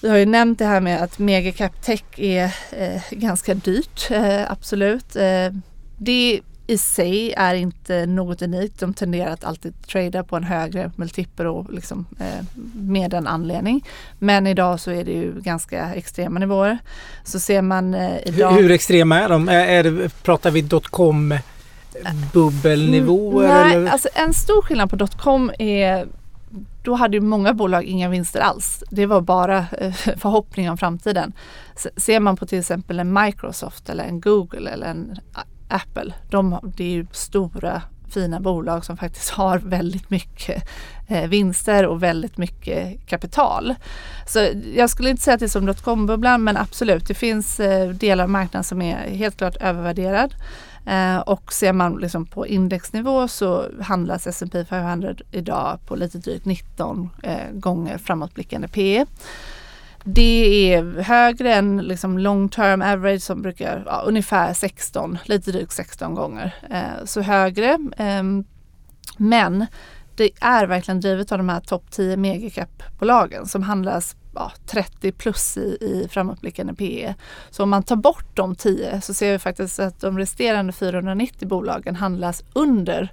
vi 0.00 0.08
har 0.08 0.16
ju 0.16 0.26
nämnt 0.26 0.58
det 0.58 0.64
här 0.64 0.80
med 0.80 1.02
att 1.02 1.18
megacap 1.18 1.82
tech 1.82 2.04
är 2.16 2.54
eh, 2.70 3.02
ganska 3.10 3.54
dyrt, 3.54 4.10
eh, 4.10 4.52
absolut. 4.52 5.16
Eh, 5.16 5.52
det 5.98 6.40
i 6.66 6.78
sig 6.78 7.34
är 7.36 7.54
inte 7.54 8.06
något 8.06 8.42
unikt. 8.42 8.80
De 8.80 8.94
tenderar 8.94 9.30
att 9.30 9.44
alltid 9.44 9.86
trada 9.86 10.24
på 10.24 10.36
en 10.36 10.44
högre 10.44 10.90
multipel 10.96 11.46
och 11.46 11.72
liksom, 11.72 12.06
eh, 12.20 12.44
med 12.74 13.14
en 13.14 13.26
anledning. 13.26 13.84
Men 14.18 14.46
idag 14.46 14.80
så 14.80 14.90
är 14.90 15.04
det 15.04 15.12
ju 15.12 15.40
ganska 15.40 15.94
extrema 15.94 16.40
nivåer. 16.40 16.78
Så 17.24 17.40
ser 17.40 17.62
man 17.62 17.94
eh, 17.94 18.18
idag... 18.24 18.52
Hur, 18.52 18.62
hur 18.62 18.70
extrema 18.70 19.20
är 19.20 19.28
de? 19.28 19.48
Är, 19.48 19.66
är 19.66 19.82
det, 19.82 20.22
pratar 20.22 20.50
vi 20.50 20.62
dotcom 20.62 21.38
bubbelnivåer? 22.32 23.48
Nej, 23.48 23.74
eller? 23.74 23.90
alltså 23.90 24.08
en 24.14 24.34
stor 24.34 24.62
skillnad 24.62 24.90
på 24.90 24.96
dotcom 24.96 25.52
är 25.58 26.06
då 26.82 26.94
hade 26.94 27.16
ju 27.16 27.20
många 27.20 27.54
bolag 27.54 27.84
inga 27.84 28.08
vinster 28.08 28.40
alls. 28.40 28.84
Det 28.90 29.06
var 29.06 29.20
bara 29.20 29.58
eh, 29.58 29.92
förhoppningar 29.92 30.70
om 30.70 30.78
framtiden. 30.78 31.32
Ser 31.96 32.20
man 32.20 32.36
på 32.36 32.46
till 32.46 32.58
exempel 32.58 32.98
en 32.98 33.12
Microsoft 33.12 33.88
eller 33.88 34.04
en 34.04 34.20
Google 34.20 34.70
eller 34.70 34.86
en 34.86 35.18
Apple. 35.68 36.14
De, 36.30 36.72
det 36.76 36.84
är 36.84 36.90
ju 36.90 37.06
stora 37.12 37.82
fina 38.10 38.40
bolag 38.40 38.84
som 38.84 38.96
faktiskt 38.96 39.30
har 39.30 39.58
väldigt 39.58 40.10
mycket 40.10 40.68
eh, 41.08 41.28
vinster 41.28 41.86
och 41.86 42.02
väldigt 42.02 42.38
mycket 42.38 43.06
kapital. 43.06 43.74
Så 44.26 44.48
jag 44.74 44.90
skulle 44.90 45.10
inte 45.10 45.22
säga 45.22 45.34
att 45.34 45.40
det 45.40 45.46
är 45.46 45.48
som 45.48 45.66
dotcom-bubblan 45.66 46.44
men 46.44 46.56
absolut 46.56 47.08
det 47.08 47.14
finns 47.14 47.60
eh, 47.60 47.88
delar 47.88 48.24
av 48.24 48.30
marknaden 48.30 48.64
som 48.64 48.82
är 48.82 48.96
helt 48.96 49.36
klart 49.36 49.56
övervärderad. 49.56 50.34
Eh, 50.86 51.18
och 51.18 51.52
ser 51.52 51.72
man 51.72 51.96
liksom 51.96 52.26
på 52.26 52.46
indexnivå 52.46 53.28
så 53.28 53.64
handlas 53.80 54.26
S&P 54.26 54.64
500 54.64 55.14
idag 55.30 55.78
på 55.86 55.96
lite 55.96 56.18
drygt 56.18 56.44
19 56.44 57.10
eh, 57.22 57.50
gånger 57.52 57.98
framåtblickande 57.98 58.68
PE. 58.68 59.06
Det 60.04 60.72
är 60.74 61.00
högre 61.02 61.54
än 61.54 61.76
liksom 61.76 62.18
long 62.18 62.48
term 62.48 62.82
average 62.82 63.22
som 63.22 63.42
brukar 63.42 63.82
ja, 63.86 64.02
ungefär 64.06 64.54
16, 64.54 65.18
lite 65.24 65.52
drygt 65.52 65.72
16 65.72 66.14
gånger. 66.14 66.54
Eh, 66.70 67.04
så 67.04 67.20
högre. 67.20 67.78
Ehm, 67.96 68.44
men 69.16 69.66
det 70.16 70.30
är 70.40 70.66
verkligen 70.66 71.00
drivet 71.00 71.32
av 71.32 71.38
de 71.38 71.48
här 71.48 71.60
topp 71.60 71.90
10 71.90 72.16
megacap-bolagen 72.16 73.46
som 73.46 73.62
handlas 73.62 74.16
ja, 74.38 74.52
30 74.66 75.12
plus 75.12 75.56
i, 75.56 75.78
i 75.80 76.08
framåtblickande 76.10 76.74
PE. 76.74 77.14
Så 77.50 77.62
om 77.62 77.70
man 77.70 77.82
tar 77.82 77.96
bort 77.96 78.36
de 78.36 78.54
10 78.54 79.00
så 79.00 79.14
ser 79.14 79.32
vi 79.32 79.38
faktiskt 79.38 79.78
att 79.78 80.00
de 80.00 80.18
resterande 80.18 80.72
490 80.72 81.48
bolagen 81.48 81.96
handlas 81.96 82.44
under 82.52 83.12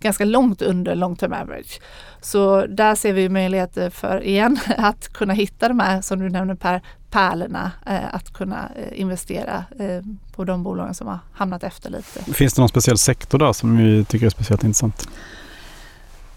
ganska 0.00 0.24
långt 0.24 0.62
under 0.62 0.94
long 0.94 1.16
term 1.16 1.32
average. 1.32 1.80
Så 2.20 2.66
där 2.66 2.94
ser 2.94 3.12
vi 3.12 3.28
möjligheter 3.28 3.90
för, 3.90 4.22
igen, 4.22 4.58
att 4.76 5.12
kunna 5.12 5.32
hitta 5.32 5.68
de 5.68 5.80
här, 5.80 6.00
som 6.00 6.18
du 6.18 6.28
nämner 6.28 6.54
Per, 6.54 6.82
pärlorna, 7.10 7.72
eh, 7.86 8.14
att 8.14 8.32
kunna 8.32 8.68
eh, 8.76 9.00
investera 9.00 9.64
eh, 9.78 10.02
på 10.34 10.44
de 10.44 10.62
bolagen 10.62 10.94
som 10.94 11.06
har 11.06 11.18
hamnat 11.32 11.62
efter 11.62 11.90
lite. 11.90 12.32
Finns 12.34 12.54
det 12.54 12.62
någon 12.62 12.68
speciell 12.68 12.98
sektor 12.98 13.38
där 13.38 13.52
som 13.52 13.76
vi 13.76 14.04
tycker 14.04 14.26
är 14.26 14.30
speciellt 14.30 14.64
intressant? 14.64 15.08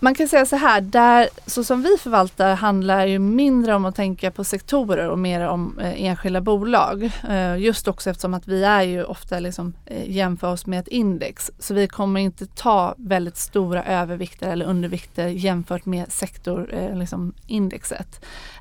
Man 0.01 0.15
kan 0.15 0.27
säga 0.27 0.45
så 0.45 0.55
här, 0.55 0.81
där, 0.81 1.29
så 1.45 1.63
som 1.63 1.81
vi 1.81 1.97
förvaltar 1.99 2.55
handlar 2.55 3.05
ju 3.05 3.19
mindre 3.19 3.75
om 3.75 3.85
att 3.85 3.95
tänka 3.95 4.31
på 4.31 4.43
sektorer 4.43 5.09
och 5.09 5.19
mer 5.19 5.47
om 5.47 5.79
eh, 5.79 6.03
enskilda 6.03 6.41
bolag. 6.41 7.11
Eh, 7.29 7.57
just 7.57 7.87
också 7.87 8.09
eftersom 8.09 8.33
att 8.33 8.47
vi 8.47 8.63
är 8.63 8.81
ju 8.81 9.03
ofta 9.03 9.39
liksom, 9.39 9.73
eh, 9.85 10.11
jämför 10.11 10.51
oss 10.51 10.65
med 10.65 10.79
ett 10.79 10.87
index. 10.87 11.51
Så 11.59 11.73
vi 11.73 11.87
kommer 11.87 12.19
inte 12.19 12.45
ta 12.45 12.95
väldigt 12.97 13.37
stora 13.37 13.83
övervikter 13.83 14.51
eller 14.51 14.65
undervikter 14.65 15.27
jämfört 15.27 15.85
med 15.85 16.11
sektorindexet. 16.11 16.79
Eh, 16.85 16.99
liksom, 16.99 17.33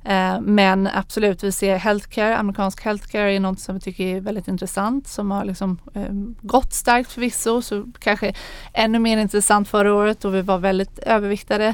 eh, 0.04 0.40
men 0.40 0.86
absolut, 0.86 1.44
vi 1.44 1.52
ser 1.52 1.76
healthcare, 1.76 2.36
amerikansk 2.36 2.84
healthcare 2.84 3.32
är 3.34 3.40
något 3.40 3.60
som 3.60 3.74
vi 3.74 3.80
tycker 3.80 4.04
är 4.04 4.20
väldigt 4.20 4.48
intressant 4.48 5.08
som 5.08 5.30
har 5.30 5.44
liksom, 5.44 5.78
eh, 5.94 6.12
gått 6.42 6.72
starkt 6.72 7.12
förvisso, 7.12 7.62
så 7.62 7.86
kanske 7.98 8.34
ännu 8.72 8.98
mer 8.98 9.18
intressant 9.18 9.68
förra 9.68 9.94
året 9.94 10.24
och 10.24 10.34
vi 10.34 10.42
var 10.42 10.58
väldigt 10.58 10.98
över 10.98 11.27
överviktade. 11.28 11.68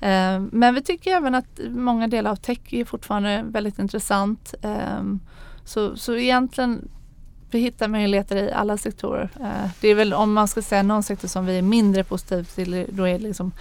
Eh, 0.00 0.40
men 0.52 0.74
vi 0.74 0.82
tycker 0.82 1.16
även 1.16 1.34
att 1.34 1.60
många 1.70 2.08
delar 2.08 2.30
av 2.30 2.36
tech 2.36 2.58
är 2.70 2.84
fortfarande 2.84 3.44
väldigt 3.46 3.78
intressant. 3.78 4.54
Eh, 4.62 5.02
så, 5.64 5.96
så 5.96 6.16
egentligen 6.16 6.88
vi 7.50 7.58
hittar 7.58 7.88
möjligheter 7.88 8.36
i 8.36 8.52
alla 8.52 8.76
sektorer. 8.76 9.30
Eh, 9.40 9.70
det 9.80 9.88
är 9.88 9.94
väl 9.94 10.14
om 10.14 10.32
man 10.32 10.48
ska 10.48 10.62
säga 10.62 10.82
någon 10.82 11.02
sektor 11.02 11.28
som 11.28 11.46
vi 11.46 11.58
är 11.58 11.62
mindre 11.62 12.04
positiva 12.04 12.44
till, 12.44 12.86
då 12.88 13.08
är 13.08 13.12
det 13.12 13.24
liksom 13.24 13.52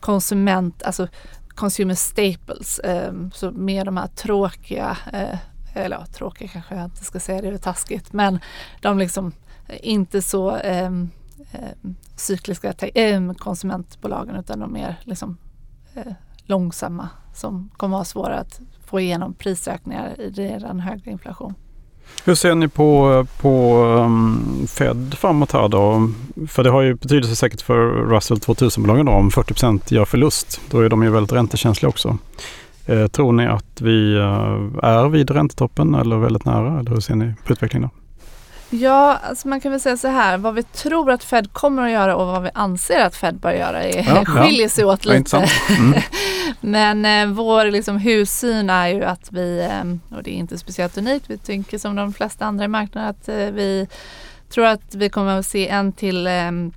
konsument, 0.00 0.82
alltså 0.82 1.08
consumer 1.48 1.94
staples. 1.94 2.78
Eh, 2.78 3.12
så 3.34 3.50
mer 3.50 3.84
de 3.84 3.96
här 3.96 4.06
tråkiga, 4.06 4.96
eh, 5.12 5.38
eller 5.74 5.96
ja, 5.96 6.06
tråkiga 6.06 6.48
kanske 6.48 6.74
jag 6.74 6.84
inte 6.84 7.04
ska 7.04 7.20
säga, 7.20 7.42
det 7.42 7.48
är 7.48 7.58
taskigt, 7.58 8.12
men 8.12 8.38
de 8.80 8.98
liksom 8.98 9.32
eh, 9.68 9.78
inte 9.82 10.22
så 10.22 10.56
eh, 10.56 10.90
Ehm, 11.54 11.94
cykliska 12.16 12.72
ehm, 12.94 13.34
konsumentbolagen 13.34 14.36
utan 14.36 14.58
de 14.58 14.72
mer 14.72 14.96
liksom, 15.04 15.36
eh, 15.94 16.12
långsamma 16.44 17.08
som 17.34 17.70
kommer 17.76 17.96
att 17.96 18.00
ha 18.00 18.04
svårare 18.04 18.38
att 18.38 18.60
få 18.86 19.00
igenom 19.00 19.34
prisökningar 19.34 20.20
i 20.20 20.30
redan 20.30 20.80
högre 20.80 21.10
inflation. 21.10 21.54
Hur 22.24 22.34
ser 22.34 22.54
ni 22.54 22.68
på, 22.68 23.26
på 23.40 23.82
um, 23.84 24.66
Fed 24.68 25.14
framåt 25.18 25.52
här 25.52 25.68
då? 25.68 26.10
För 26.48 26.64
det 26.64 26.70
har 26.70 26.82
ju 26.82 26.94
betydelse 26.94 27.36
säkert 27.36 27.62
för 27.62 27.76
Russell 27.86 28.36
2000-bolagen 28.36 29.06
då 29.06 29.12
om 29.12 29.30
40% 29.30 29.94
gör 29.94 30.04
förlust. 30.04 30.60
Då 30.70 30.80
är 30.80 30.88
de 30.88 31.02
ju 31.02 31.10
väldigt 31.10 31.32
räntekänsliga 31.32 31.88
också. 31.88 32.18
Eh, 32.86 33.06
tror 33.06 33.32
ni 33.32 33.46
att 33.46 33.80
vi 33.80 34.16
eh, 34.16 34.82
är 34.82 35.08
vid 35.08 35.30
räntetoppen 35.30 35.94
eller 35.94 36.16
väldigt 36.16 36.44
nära? 36.44 36.80
Eller 36.80 36.90
hur 36.90 37.00
ser 37.00 37.14
ni 37.14 37.34
på 37.46 37.52
utvecklingen? 37.52 37.88
Då? 37.92 38.03
Ja, 38.70 39.18
alltså 39.22 39.48
man 39.48 39.60
kan 39.60 39.70
väl 39.70 39.80
säga 39.80 39.96
så 39.96 40.08
här. 40.08 40.38
Vad 40.38 40.54
vi 40.54 40.62
tror 40.62 41.10
att 41.10 41.24
Fed 41.24 41.52
kommer 41.52 41.82
att 41.82 41.90
göra 41.90 42.16
och 42.16 42.26
vad 42.26 42.42
vi 42.42 42.50
anser 42.54 43.00
att 43.00 43.16
Fed 43.16 43.34
bör 43.34 43.52
göra 43.52 43.82
är, 43.82 44.08
ja, 44.08 44.24
skiljer 44.24 44.68
sig 44.68 44.84
åt 44.84 45.04
lite. 45.04 45.48
Mm. 45.68 46.00
Men 46.60 47.04
eh, 47.04 47.34
vår 47.34 47.64
liksom, 47.64 47.98
hussyn 47.98 48.70
är 48.70 48.88
ju 48.88 49.04
att 49.04 49.32
vi, 49.32 49.60
eh, 49.70 50.16
och 50.16 50.22
det 50.22 50.30
är 50.30 50.34
inte 50.34 50.58
speciellt 50.58 50.98
unikt, 50.98 51.24
vi 51.30 51.38
tänker 51.38 51.78
som 51.78 51.96
de 51.96 52.12
flesta 52.12 52.46
andra 52.46 52.64
i 52.64 52.68
marknaden 52.68 53.10
att 53.10 53.28
eh, 53.28 53.36
vi 53.36 53.88
tror 54.48 54.66
att 54.66 54.94
vi 54.94 55.08
kommer 55.08 55.38
att 55.38 55.46
se 55.46 55.68
en 55.68 55.92
till 55.92 56.26
ehm, 56.26 56.72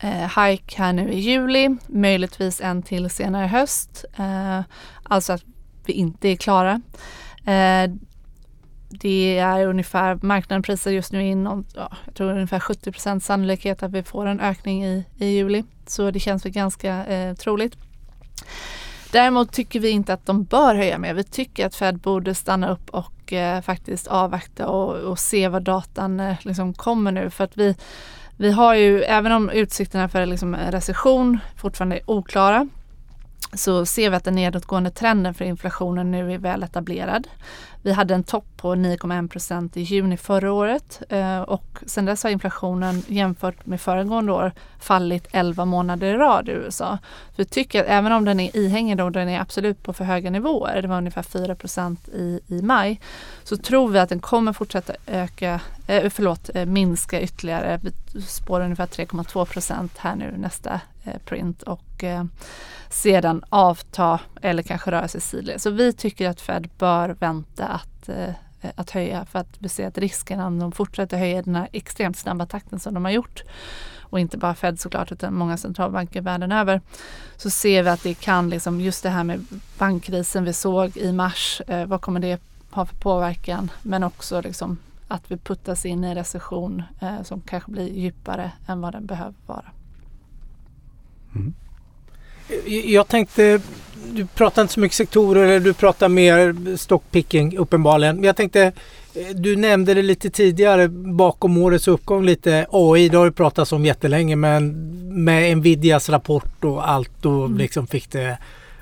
eh, 0.00 0.42
hike 0.42 0.82
här 0.82 0.92
nu 0.92 1.12
i 1.12 1.20
juli, 1.20 1.76
möjligtvis 1.86 2.60
en 2.60 2.82
till 2.82 3.10
senare 3.10 3.46
höst. 3.46 4.04
Eh, 4.18 4.60
alltså 5.02 5.32
att 5.32 5.42
vi 5.84 5.92
inte 5.92 6.28
är 6.28 6.36
klara. 6.36 6.80
Eh, 7.44 7.90
det 8.90 9.38
är 9.38 9.66
ungefär, 9.66 10.18
marknaden 10.22 10.62
prisar 10.62 10.90
just 10.90 11.12
nu 11.12 11.26
in 11.26 11.46
om, 11.46 11.64
ja, 11.74 11.96
jag 12.04 12.14
tror 12.14 12.30
ungefär 12.30 12.58
70% 12.58 13.20
sannolikhet 13.20 13.82
att 13.82 13.92
vi 13.92 14.02
får 14.02 14.26
en 14.26 14.40
ökning 14.40 14.84
i, 14.84 15.04
i 15.18 15.26
juli. 15.26 15.64
Så 15.86 16.10
det 16.10 16.20
känns 16.20 16.44
väl 16.44 16.52
ganska 16.52 17.06
eh, 17.06 17.34
troligt. 17.34 17.76
Däremot 19.12 19.52
tycker 19.52 19.80
vi 19.80 19.90
inte 19.90 20.12
att 20.12 20.26
de 20.26 20.44
bör 20.44 20.74
höja 20.74 20.98
mer. 20.98 21.14
Vi 21.14 21.24
tycker 21.24 21.66
att 21.66 21.74
Fed 21.74 21.98
borde 21.98 22.34
stanna 22.34 22.70
upp 22.70 22.90
och 22.90 23.32
eh, 23.32 23.60
faktiskt 23.60 24.06
avvakta 24.06 24.68
och, 24.68 24.94
och, 24.94 25.18
se 25.18 25.48
vad 25.48 25.62
datan 25.62 26.20
eh, 26.20 26.36
liksom 26.42 26.74
kommer 26.74 27.12
nu. 27.12 27.30
För 27.30 27.44
att 27.44 27.56
vi, 27.56 27.76
vi 28.36 28.50
har 28.50 28.74
ju, 28.74 29.02
även 29.02 29.32
om 29.32 29.50
utsikterna 29.50 30.08
för 30.08 30.26
liksom, 30.26 30.56
recession 30.56 31.38
fortfarande 31.56 31.96
är 31.96 32.10
oklara, 32.10 32.68
så 33.52 33.86
ser 33.86 34.10
vi 34.10 34.16
att 34.16 34.24
den 34.24 34.34
nedåtgående 34.34 34.90
trenden 34.90 35.34
för 35.34 35.44
inflationen 35.44 36.10
nu 36.10 36.32
är 36.32 36.38
väl 36.38 36.62
etablerad. 36.62 37.28
Vi 37.82 37.92
hade 37.92 38.14
en 38.14 38.24
topp 38.24 38.46
på 38.56 38.74
9,1 38.74 39.28
procent 39.28 39.76
i 39.76 39.80
juni 39.80 40.16
förra 40.16 40.52
året 40.52 41.02
eh, 41.08 41.40
och 41.40 41.78
sedan 41.86 42.04
dess 42.04 42.22
har 42.22 42.30
inflationen 42.30 43.02
jämfört 43.06 43.66
med 43.66 43.80
föregående 43.80 44.32
år 44.32 44.52
fallit 44.78 45.26
11 45.32 45.64
månader 45.64 46.06
i 46.06 46.16
rad 46.16 46.48
i 46.48 46.52
USA. 46.52 46.98
Så 47.28 47.34
vi 47.36 47.44
tycker 47.44 47.80
att 47.80 47.90
även 47.90 48.12
om 48.12 48.24
den 48.24 48.40
är 48.40 48.56
ihängig 48.56 49.00
och 49.00 49.12
den 49.12 49.28
är 49.28 49.40
absolut 49.40 49.82
på 49.82 49.92
för 49.92 50.04
höga 50.04 50.30
nivåer, 50.30 50.82
det 50.82 50.88
var 50.88 50.98
ungefär 50.98 51.22
4 51.22 51.54
procent 51.54 52.08
i, 52.08 52.40
i 52.46 52.62
maj, 52.62 53.00
så 53.44 53.56
tror 53.56 53.88
vi 53.88 53.98
att 53.98 54.08
den 54.08 54.20
kommer 54.20 54.52
fortsätta 54.52 54.92
öka, 55.06 55.60
eh, 55.86 56.10
förlåt, 56.10 56.50
eh, 56.54 56.66
minska 56.66 57.20
ytterligare. 57.20 57.80
Vi 57.82 58.22
spår 58.22 58.60
ungefär 58.60 58.86
3,2 58.86 59.44
procent 59.44 59.98
här 59.98 60.16
nu 60.16 60.34
nästa 60.36 60.80
print 61.18 61.62
och 61.62 62.04
eh, 62.04 62.24
sedan 62.88 63.44
avta 63.48 64.20
eller 64.42 64.62
kanske 64.62 64.90
röra 64.90 65.08
sig 65.08 65.20
sidled. 65.20 65.60
Så 65.60 65.70
vi 65.70 65.92
tycker 65.92 66.28
att 66.28 66.40
Fed 66.40 66.68
bör 66.78 67.08
vänta 67.08 67.66
att, 67.66 68.08
eh, 68.08 68.34
att 68.74 68.90
höja 68.90 69.24
för 69.24 69.38
att 69.38 69.56
vi 69.58 69.68
ser 69.68 69.86
att 69.86 69.98
risken 69.98 70.40
om 70.40 70.58
de 70.58 70.72
fortsätter 70.72 71.18
höja 71.18 71.38
i 71.38 71.42
den 71.42 71.54
här 71.54 71.68
extremt 71.72 72.18
snabba 72.18 72.46
takten 72.46 72.80
som 72.80 72.94
de 72.94 73.04
har 73.04 73.12
gjort 73.12 73.42
och 74.10 74.20
inte 74.20 74.38
bara 74.38 74.54
Fed 74.54 74.80
såklart 74.80 75.12
utan 75.12 75.34
många 75.34 75.56
centralbanker 75.56 76.20
världen 76.20 76.52
över 76.52 76.80
så 77.36 77.50
ser 77.50 77.82
vi 77.82 77.88
att 77.88 78.02
det 78.02 78.14
kan 78.14 78.50
liksom 78.50 78.80
just 78.80 79.02
det 79.02 79.10
här 79.10 79.24
med 79.24 79.46
bankkrisen 79.78 80.44
vi 80.44 80.52
såg 80.52 80.96
i 80.96 81.12
mars. 81.12 81.62
Eh, 81.66 81.86
vad 81.86 82.00
kommer 82.00 82.20
det 82.20 82.40
ha 82.70 82.86
för 82.86 82.96
påverkan? 82.96 83.70
Men 83.82 84.04
också 84.04 84.40
liksom 84.40 84.78
att 85.08 85.30
vi 85.30 85.36
puttas 85.36 85.86
in 85.86 86.04
i 86.04 86.08
en 86.08 86.14
recession 86.14 86.82
eh, 87.00 87.22
som 87.22 87.40
kanske 87.40 87.70
blir 87.70 87.88
djupare 87.88 88.52
än 88.66 88.80
vad 88.80 88.92
den 88.92 89.06
behöver 89.06 89.34
vara. 89.46 89.64
Mm. 91.34 91.54
Jag 92.84 93.08
tänkte, 93.08 93.60
du 94.12 94.26
pratar 94.26 94.62
inte 94.62 94.74
så 94.74 94.80
mycket 94.80 94.96
sektorer, 94.96 95.42
eller 95.42 95.60
du 95.60 95.72
pratar 95.72 96.08
mer 96.08 96.76
stockpicking 96.76 97.58
uppenbarligen. 97.58 98.16
Men 98.16 98.24
jag 98.24 98.36
tänkte, 98.36 98.72
du 99.34 99.56
nämnde 99.56 99.94
det 99.94 100.02
lite 100.02 100.30
tidigare 100.30 100.88
bakom 100.88 101.58
årets 101.58 101.88
uppgång 101.88 102.24
lite. 102.24 102.66
AI, 102.70 103.08
det 103.08 103.16
har 103.16 103.24
du 103.24 103.32
pratat 103.32 103.72
om 103.72 103.84
jättelänge 103.84 104.36
men 104.36 104.90
med 105.24 105.58
Nvidias 105.58 106.08
rapport 106.08 106.64
och 106.64 106.88
allt 106.88 107.10
då 107.20 107.44
mm. 107.44 107.58
liksom 107.58 107.86
fick 107.86 108.10
det 108.10 108.38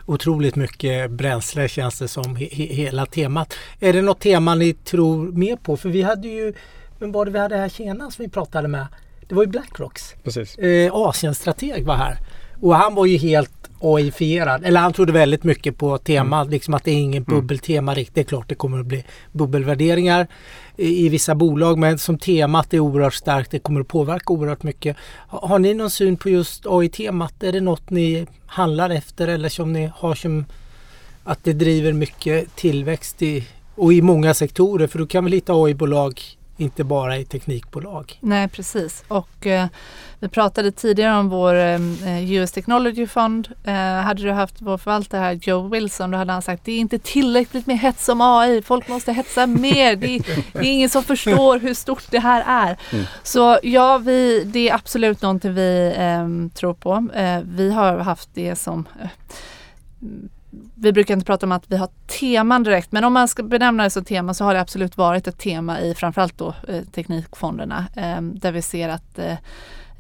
otroligt 0.06 0.56
mycket 0.56 1.11
bränsle 1.11 1.68
känns 1.68 1.98
det 1.98 2.08
som, 2.08 2.37
he 2.37 2.46
hela 2.50 3.06
temat. 3.06 3.54
Är 3.80 3.92
det 3.92 4.02
något 4.02 4.20
tema 4.20 4.54
ni 4.54 4.72
tror 4.74 5.32
mer 5.32 5.56
på? 5.56 5.76
För 5.76 5.88
vi 5.88 6.02
hade 6.02 6.28
ju, 6.28 6.54
vem 6.98 7.12
var 7.12 7.24
det 7.24 7.30
vi 7.30 7.38
hade 7.38 7.56
här 7.56 7.68
senast 7.68 8.20
vi 8.20 8.28
pratade 8.28 8.68
med? 8.68 8.87
Det 9.28 9.34
var 9.34 9.42
ju 9.42 9.48
Blackrocks. 9.48 10.14
Precis. 10.24 10.58
Eh, 10.58 10.90
Asienstrateg 10.94 11.84
var 11.84 11.94
här. 11.94 12.18
Och 12.60 12.74
han 12.74 12.94
var 12.94 13.06
ju 13.06 13.16
helt 13.16 13.50
AI-fierad. 13.80 14.64
Eller 14.64 14.80
han 14.80 14.92
trodde 14.92 15.12
väldigt 15.12 15.44
mycket 15.44 15.78
på 15.78 15.98
tema, 15.98 16.40
mm. 16.40 16.50
liksom 16.50 16.74
att 16.74 16.84
det 16.84 16.90
är 16.90 16.94
ingen 16.94 17.24
mm. 17.28 17.40
bubbeltema 17.40 17.94
riktigt. 17.94 18.14
Det 18.14 18.20
är 18.20 18.24
klart 18.24 18.48
det 18.48 18.54
kommer 18.54 18.80
att 18.80 18.86
bli 18.86 19.04
bubbelvärderingar 19.32 20.26
i, 20.76 21.06
i, 21.06 21.08
vissa 21.08 21.34
bolag 21.34 21.78
men 21.78 21.98
som 21.98 22.18
temat 22.18 22.74
är 22.74 22.80
oerhört 22.80 23.14
starkt. 23.14 23.50
Det 23.50 23.58
kommer 23.58 23.80
att 23.80 23.88
påverka 23.88 24.32
oerhört 24.32 24.62
mycket. 24.62 24.96
Har, 25.28 25.48
har 25.48 25.58
ni 25.58 25.74
någon 25.74 25.90
syn 25.90 26.16
på 26.16 26.28
just 26.28 26.66
AI-temat? 26.66 27.42
Är 27.42 27.52
det 27.52 27.60
något 27.60 27.90
ni 27.90 28.26
handlar 28.46 28.90
efter 28.90 29.28
eller 29.28 29.48
som 29.48 29.72
ni 29.72 29.90
har 29.94 30.14
som 30.14 30.44
att 31.24 31.44
det 31.44 31.52
driver 31.52 31.92
mycket 31.92 32.56
tillväxt 32.56 33.22
i, 33.22 33.46
och 33.74 33.92
i 33.92 34.02
många 34.02 34.34
sektorer? 34.34 34.86
För 34.86 34.98
du 34.98 35.06
kan 35.06 35.24
väl 35.24 35.32
hitta 35.32 35.52
AI-bolag 35.52 36.38
inte 36.58 36.84
bara 36.84 37.16
i 37.16 37.24
teknikbolag. 37.24 38.18
Nej 38.20 38.48
precis 38.48 39.04
och 39.08 39.46
eh, 39.46 39.66
vi 40.20 40.28
pratade 40.28 40.72
tidigare 40.72 41.18
om 41.18 41.28
vår 41.28 41.54
eh, 41.54 42.32
US 42.32 42.52
Technology 42.52 43.06
Fund. 43.06 43.48
Eh, 43.64 43.74
hade 43.74 44.22
du 44.22 44.30
haft 44.30 44.54
vår 44.58 44.78
förvaltare 44.78 45.20
här 45.20 45.32
Joe 45.42 45.68
Wilson 45.68 46.10
då 46.10 46.18
hade 46.18 46.32
han 46.32 46.42
sagt 46.42 46.64
det 46.64 46.72
är 46.72 46.78
inte 46.78 46.98
tillräckligt 46.98 47.66
med 47.66 47.78
hets 47.78 48.08
om 48.08 48.20
AI. 48.20 48.62
Folk 48.62 48.88
måste 48.88 49.12
hetsa 49.12 49.46
mer. 49.46 49.96
Det 49.96 50.06
är, 50.06 50.22
det 50.52 50.58
är 50.58 50.72
ingen 50.72 50.88
som 50.88 51.02
förstår 51.02 51.58
hur 51.58 51.74
stort 51.74 52.10
det 52.10 52.18
här 52.18 52.44
är. 52.46 52.78
Mm. 52.92 53.04
Så 53.22 53.58
ja, 53.62 53.98
vi, 53.98 54.44
det 54.44 54.68
är 54.68 54.74
absolut 54.74 55.22
någonting 55.22 55.54
vi 55.54 55.94
eh, 55.96 56.58
tror 56.58 56.74
på. 56.74 57.08
Eh, 57.14 57.40
vi 57.44 57.72
har 57.72 57.98
haft 57.98 58.28
det 58.34 58.56
som 58.56 58.88
eh, 59.02 59.08
vi 60.74 60.92
brukar 60.92 61.14
inte 61.14 61.26
prata 61.26 61.46
om 61.46 61.52
att 61.52 61.70
vi 61.70 61.76
har 61.76 61.88
teman 62.06 62.62
direkt 62.62 62.92
men 62.92 63.04
om 63.04 63.12
man 63.12 63.28
ska 63.28 63.42
benämna 63.42 63.84
det 63.84 63.90
som 63.90 64.04
tema 64.04 64.34
så 64.34 64.44
har 64.44 64.54
det 64.54 64.61
absolut 64.61 64.96
varit 64.96 65.26
ett 65.26 65.38
tema 65.38 65.80
i 65.80 65.94
framförallt 65.94 66.38
då 66.38 66.54
eh, 66.68 66.82
teknikfonderna 66.82 67.87
eh, 67.96 68.20
där 68.22 68.52
vi 68.52 68.62
ser 68.62 68.88
att 68.88 69.18
eh, 69.18 69.32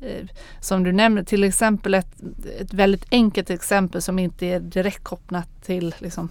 eh, 0.00 0.26
som 0.60 0.84
du 0.84 0.92
nämner, 0.92 1.22
till 1.22 1.44
exempel 1.44 1.94
ett, 1.94 2.20
ett 2.60 2.74
väldigt 2.74 3.04
enkelt 3.10 3.50
exempel 3.50 4.02
som 4.02 4.18
inte 4.18 4.46
är 4.46 4.60
direkt 4.60 5.04
kopplat 5.04 5.48
till 5.64 5.94
liksom, 5.98 6.28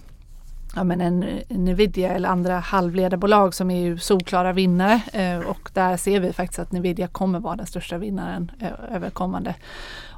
ja, 0.74 0.84
men 0.84 1.00
en, 1.00 1.24
Nvidia 1.48 2.12
eller 2.12 2.28
andra 2.28 2.58
halvledarbolag 2.58 3.54
som 3.54 3.70
är 3.70 3.80
ju 3.80 3.98
solklara 3.98 4.52
vinnare 4.52 5.00
eh, 5.12 5.38
och 5.38 5.70
där 5.74 5.96
ser 5.96 6.20
vi 6.20 6.32
faktiskt 6.32 6.58
att 6.58 6.72
Nvidia 6.72 7.08
kommer 7.08 7.40
vara 7.40 7.56
den 7.56 7.66
största 7.66 7.98
vinnaren 7.98 8.50
eh, 8.60 8.94
över 8.96 9.10
kommande 9.10 9.54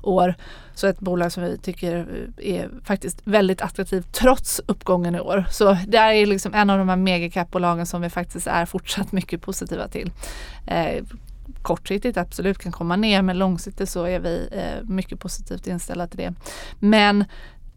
år. 0.02 0.34
Så 0.74 0.86
ett 0.86 1.00
bolag 1.00 1.32
som 1.32 1.42
vi 1.42 1.58
tycker 1.58 1.96
eh, 2.36 2.56
är 2.56 2.70
faktiskt 2.84 3.20
väldigt 3.24 3.62
attraktivt 3.62 4.12
trots 4.12 4.60
uppgången 4.66 5.14
i 5.14 5.20
år. 5.20 5.44
Så 5.50 5.76
det 5.86 5.98
är 5.98 6.26
liksom 6.26 6.54
en 6.54 6.70
av 6.70 6.78
de 6.78 6.88
här 6.88 6.96
megacap-bolagen 6.96 7.86
som 7.86 8.02
vi 8.02 8.10
faktiskt 8.10 8.46
är 8.46 8.66
fortsatt 8.66 9.12
mycket 9.12 9.42
positiva 9.42 9.88
till. 9.88 10.12
Eh, 10.66 11.04
kortsiktigt 11.62 12.16
absolut 12.16 12.58
kan 12.58 12.72
komma 12.72 12.96
ner 12.96 13.22
men 13.22 13.38
långsiktigt 13.38 13.88
så 13.88 14.04
är 14.04 14.20
vi 14.20 14.48
eh, 14.52 14.88
mycket 14.88 15.20
positivt 15.20 15.66
inställda 15.66 16.06
till 16.06 16.18
det. 16.18 16.34
Men 16.78 17.24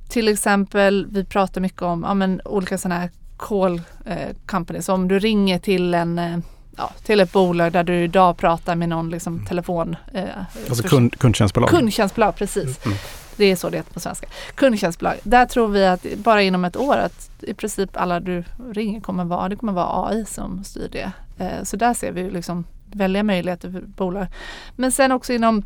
till 0.08 0.28
exempel, 0.28 1.08
vi 1.12 1.26
pratar 1.26 1.62
mycket 1.62 1.82
om 1.82 2.04
ja, 2.08 2.14
men, 2.14 2.42
olika 2.46 2.78
sådana 2.78 3.00
här 3.00 3.10
call 3.38 3.82
eh, 4.06 4.36
companies. 4.46 4.90
Om 4.90 5.08
du 5.08 5.20
ringer 5.20 5.60
till 5.60 5.94
en 5.94 6.20
eh, 6.20 6.38
ja, 6.78 6.92
till 7.04 7.20
ett 7.20 7.32
bolag 7.32 7.72
där 7.72 7.84
du 7.84 8.04
idag 8.04 8.38
pratar 8.38 8.76
med 8.76 8.90
någon 8.90 9.10
liksom, 9.10 9.34
mm. 9.34 9.46
telefon... 9.46 9.96
Eh, 10.14 10.24
alltså 10.70 10.88
kund, 10.88 11.20
kundtjänstbolag? 11.20 11.70
Kundtjänstbolag, 11.70 12.36
precis. 12.36 12.86
Mm. 12.86 12.98
Det 13.36 13.46
är 13.46 13.56
så 13.56 13.70
det 13.70 13.78
heter 13.78 13.94
på 13.94 14.00
svenska. 14.00 14.28
Kundtjänstbolag. 14.56 15.16
Där 15.24 15.46
tror 15.46 15.68
vi 15.68 15.86
att 15.86 16.06
bara 16.18 16.42
inom 16.42 16.66
ett 16.66 16.78
år 16.78 16.98
att 16.98 17.30
i 17.42 17.54
princip 17.54 17.98
alla 17.98 18.20
du 18.20 18.44
ringer 18.74 19.02
kommer 19.02 19.26
vara, 19.26 19.50
det 19.50 19.56
kommer 19.56 19.74
vara 19.74 20.08
AI 20.08 20.26
som 20.26 20.64
styr 20.64 20.90
det. 20.92 21.12
Eh, 21.38 21.64
så 21.64 21.78
där 21.78 21.94
ser 21.94 22.12
vi 22.12 22.30
liksom 22.30 22.66
väldiga 22.92 23.24
möjligheter 23.24 23.72
för 23.72 23.82
bolag. 23.82 24.28
Men 24.76 24.92
sen 24.92 25.12
också 25.12 25.34
inom 25.34 25.64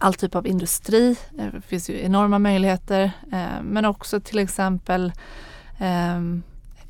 all 0.00 0.14
typ 0.14 0.34
av 0.34 0.46
industri. 0.46 1.16
Det 1.30 1.60
finns 1.66 1.90
ju 1.90 2.00
enorma 2.00 2.38
möjligheter. 2.38 3.12
Eh, 3.32 3.62
men 3.62 3.84
också 3.84 4.20
till 4.20 4.38
exempel 4.38 5.12
ehm, 5.78 6.42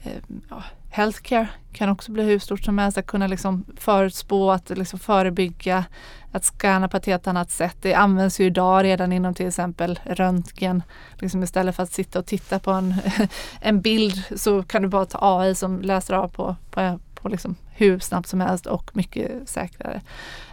eh, 0.03 0.13
ja, 0.51 0.63
healthcare 0.91 1.49
kan 1.73 1.89
också 1.89 2.13
bli 2.13 2.23
hur 2.23 2.39
stort 2.39 2.65
som 2.65 2.79
helst. 2.79 2.99
Att 2.99 3.07
kunna 3.07 3.27
liksom 3.27 3.65
förutspå, 3.77 4.51
att 4.51 4.71
liksom 4.71 4.99
förebygga, 4.99 5.85
att 6.33 6.45
scanna 6.45 6.89
på 6.89 6.97
ett 6.97 7.07
helt 7.07 7.27
annat 7.27 7.51
sätt. 7.51 7.77
Det 7.81 7.95
används 7.95 8.41
ju 8.41 8.45
idag 8.45 8.85
redan 8.85 9.13
inom 9.13 9.35
till 9.35 9.47
exempel 9.47 10.01
röntgen. 10.05 10.83
Liksom 11.19 11.43
istället 11.43 11.77
för 11.77 11.83
att 11.83 11.93
sitta 11.93 12.19
och 12.19 12.27
titta 12.27 12.59
på 12.59 12.71
en, 12.71 12.95
en 13.61 13.81
bild 13.81 14.23
så 14.37 14.63
kan 14.63 14.83
du 14.83 14.89
bara 14.89 15.07
ta 15.07 15.19
AI 15.39 15.55
som 15.55 15.81
läser 15.81 16.15
av 16.15 16.29
på, 16.29 16.57
på, 16.71 17.01
på 17.15 17.29
liksom 17.29 17.57
hur 17.71 17.99
snabbt 17.99 18.29
som 18.29 18.41
helst 18.41 18.67
och 18.67 18.91
mycket 18.97 19.49
säkrare. 19.49 20.01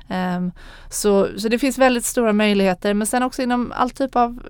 Um, 0.10 0.52
så, 0.90 1.40
så 1.40 1.50
det 1.50 1.60
finns 1.60 1.78
väldigt 1.78 2.06
stora 2.06 2.34
möjligheter 2.34 2.94
men 2.94 3.08
sen 3.08 3.24
också 3.24 3.42
inom 3.42 3.74
all 3.76 3.90
typ 3.90 4.16
av, 4.16 4.44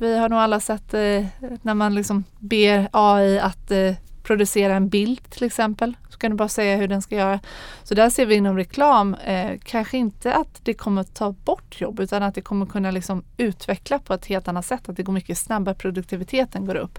vi 0.00 0.18
har 0.18 0.28
nog 0.28 0.38
alla 0.38 0.60
sett 0.60 0.94
eh, 0.94 1.24
när 1.62 1.74
man 1.74 1.94
liksom 1.94 2.24
ber 2.38 2.88
AI 2.92 3.38
att 3.38 3.70
eh, 3.70 3.94
producera 4.24 4.74
en 4.74 4.88
bild 4.88 5.30
till 5.30 5.44
exempel. 5.44 5.96
Så 6.08 6.18
kan 6.18 6.30
du 6.30 6.36
bara 6.36 6.48
säga 6.48 6.76
hur 6.76 6.88
den 6.88 7.02
ska 7.02 7.16
göra. 7.16 7.40
Så 7.82 7.94
där 7.94 8.10
ser 8.10 8.26
vi 8.26 8.34
inom 8.34 8.56
reklam 8.56 9.14
eh, 9.14 9.50
kanske 9.64 9.98
inte 9.98 10.34
att 10.34 10.60
det 10.62 10.74
kommer 10.74 11.02
ta 11.02 11.32
bort 11.32 11.80
jobb 11.80 12.00
utan 12.00 12.22
att 12.22 12.34
det 12.34 12.40
kommer 12.40 12.66
kunna 12.66 12.90
liksom 12.90 13.24
utveckla 13.36 13.98
på 13.98 14.14
ett 14.14 14.26
helt 14.26 14.48
annat 14.48 14.66
sätt. 14.66 14.88
Att 14.88 14.96
det 14.96 15.02
går 15.02 15.12
mycket 15.12 15.38
snabbare, 15.38 15.74
produktiviteten 15.74 16.66
går 16.66 16.74
upp. 16.74 16.98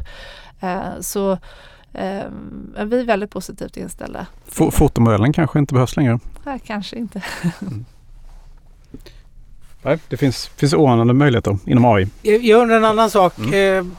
Eh, 0.59 0.99
så 0.99 1.31
eh, 1.93 2.23
vi 2.85 2.99
är 2.99 3.05
väldigt 3.05 3.31
positivt 3.31 3.77
inställda. 3.77 4.27
Fotomodellen 4.47 5.33
kanske 5.33 5.59
inte 5.59 5.73
behövs 5.73 5.97
längre? 5.97 6.19
Nej, 6.43 6.59
kanske 6.65 6.95
inte. 6.95 7.23
Nej, 9.85 9.97
det 10.09 10.17
finns, 10.17 10.47
finns 10.47 10.73
oanade 10.73 11.13
möjligheter 11.13 11.57
inom 11.65 11.85
AI. 11.85 12.07
Jag 12.21 12.61
undrar 12.61 12.77
en 12.77 12.85
annan 12.85 13.09
sak. 13.09 13.37
Mm. 13.37 13.87
Eh, 13.87 13.93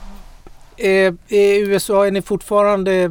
Eh, 0.77 1.15
I 1.29 1.61
USA 1.61 2.07
är 2.07 2.11
ni 2.11 2.23
fortfarande, 2.23 3.09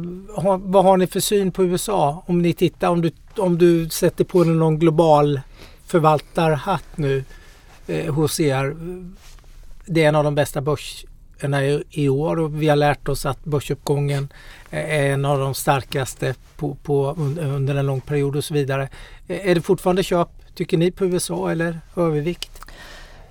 vad 0.58 0.84
har 0.84 0.96
ni 0.96 1.06
för 1.06 1.20
syn 1.20 1.52
på 1.52 1.64
USA? 1.64 2.24
Om 2.26 2.42
ni 2.42 2.52
tittar, 2.52 2.88
om 2.88 3.02
du, 3.02 3.10
om 3.36 3.58
du 3.58 3.88
sätter 3.88 4.24
på 4.24 4.44
någon 4.44 4.78
global 4.78 5.40
förvaltarhatt 5.86 6.96
nu 6.96 7.24
eh, 7.86 8.14
hos 8.14 8.40
er. 8.40 8.76
Det 9.86 10.04
är 10.04 10.08
en 10.08 10.14
av 10.14 10.24
de 10.24 10.34
bästa 10.34 10.60
börserna 10.60 11.64
i, 11.64 11.84
i 11.90 12.08
år 12.08 12.40
och 12.40 12.62
vi 12.62 12.68
har 12.68 12.76
lärt 12.76 13.08
oss 13.08 13.26
att 13.26 13.44
börsuppgången 13.44 14.28
är 14.70 15.12
en 15.12 15.24
av 15.24 15.38
de 15.38 15.54
starkaste 15.54 16.34
på, 16.56 16.74
på, 16.74 17.16
under 17.38 17.74
en 17.74 17.86
lång 17.86 18.00
period 18.00 18.36
och 18.36 18.44
så 18.44 18.54
vidare. 18.54 18.88
Är 19.28 19.54
det 19.54 19.60
fortfarande 19.60 20.02
köp, 20.02 20.28
tycker 20.54 20.76
ni, 20.76 20.90
på 20.90 21.06
USA 21.06 21.50
eller 21.50 21.80
övervikt? 21.96 22.65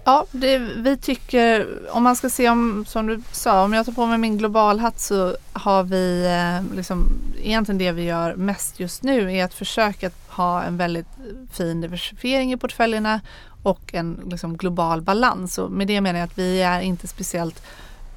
Ja, 0.08 0.26
det, 0.32 0.58
vi 0.58 0.98
tycker, 0.98 1.68
om 1.92 2.04
man 2.04 2.16
ska 2.16 2.30
se 2.30 2.50
om, 2.50 2.86
som 2.88 3.08
du 3.08 3.22
sa, 3.32 3.64
om 3.64 3.74
jag 3.74 3.86
tar 3.86 3.94
på 3.94 4.06
mig 4.06 4.18
min 4.18 4.38
globalhatt 4.38 5.00
så 5.00 5.38
har 5.54 5.84
vi 5.84 6.26
eh, 6.26 6.76
liksom, 6.76 7.10
egentligen 7.42 7.78
det 7.78 7.92
vi 7.92 8.04
gör 8.04 8.36
mest 8.36 8.80
just 8.80 9.04
nu 9.04 9.34
är 9.34 9.46
att 9.46 9.54
försöka 9.54 10.12
ha 10.28 10.64
en 10.64 10.78
väldigt 10.78 11.08
fin 11.52 11.82
diversifiering 11.82 12.54
i 12.54 12.58
portföljerna 12.58 13.22
och 13.64 13.94
en 13.94 14.20
liksom, 14.30 14.58
global 14.58 15.02
balans. 15.02 15.58
Och 15.58 15.72
med 15.72 15.88
det 15.88 16.02
menar 16.02 16.20
jag 16.20 16.28
att 16.28 16.38
vi 16.38 16.62
är 16.62 16.80
inte 16.80 17.08
speciellt 17.08 17.64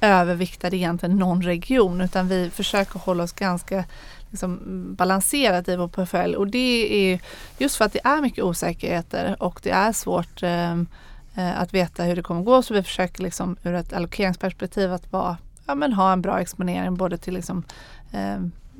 överviktade 0.01 0.77
egentligen 0.77 1.17
någon 1.17 1.41
region 1.41 2.01
utan 2.01 2.27
vi 2.27 2.49
försöker 2.49 2.99
hålla 2.99 3.23
oss 3.23 3.33
ganska 3.33 3.83
liksom, 4.29 4.59
balanserat 4.95 5.67
i 5.67 5.75
vår 5.75 5.87
portfölj 5.87 6.35
och 6.35 6.47
det 6.47 7.11
är 7.13 7.19
just 7.57 7.75
för 7.75 7.85
att 7.85 7.93
det 7.93 8.01
är 8.03 8.21
mycket 8.21 8.43
osäkerheter 8.43 9.35
och 9.39 9.59
det 9.63 9.71
är 9.71 9.91
svårt 9.91 10.43
Eh, 10.43 10.75
Eh, 11.39 11.61
att 11.61 11.73
veta 11.73 12.03
hur 12.03 12.15
det 12.15 12.21
kommer 12.21 12.41
gå. 12.41 12.61
Så 12.61 12.73
vi 12.73 12.83
försöker 12.83 13.23
liksom 13.23 13.57
ur 13.63 13.73
ett 13.73 13.93
allokeringsperspektiv 13.93 14.93
att 14.93 15.11
vara, 15.11 15.37
ja, 15.65 15.75
men 15.75 15.93
ha 15.93 16.13
en 16.13 16.21
bra 16.21 16.39
exponering 16.39 16.95
både 16.95 17.17
till 17.17 17.33
liksom, 17.33 17.63
eh, 18.11 18.37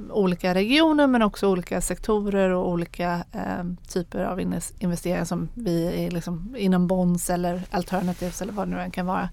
olika 0.09 0.53
regioner 0.53 1.07
men 1.07 1.21
också 1.21 1.47
olika 1.47 1.81
sektorer 1.81 2.49
och 2.49 2.69
olika 2.69 3.23
eh, 3.31 3.63
typer 3.87 4.23
av 4.23 4.39
investeringar 4.79 5.25
som 5.25 5.49
vi 5.53 6.05
är 6.05 6.11
liksom 6.11 6.55
inom 6.57 6.87
bonds 6.87 7.29
eller 7.29 7.61
alternatives 7.69 8.41
eller 8.41 8.53
vad 8.53 8.67
det 8.67 8.75
nu 8.75 8.81
än 8.81 8.91
kan 8.91 9.05
vara. 9.05 9.29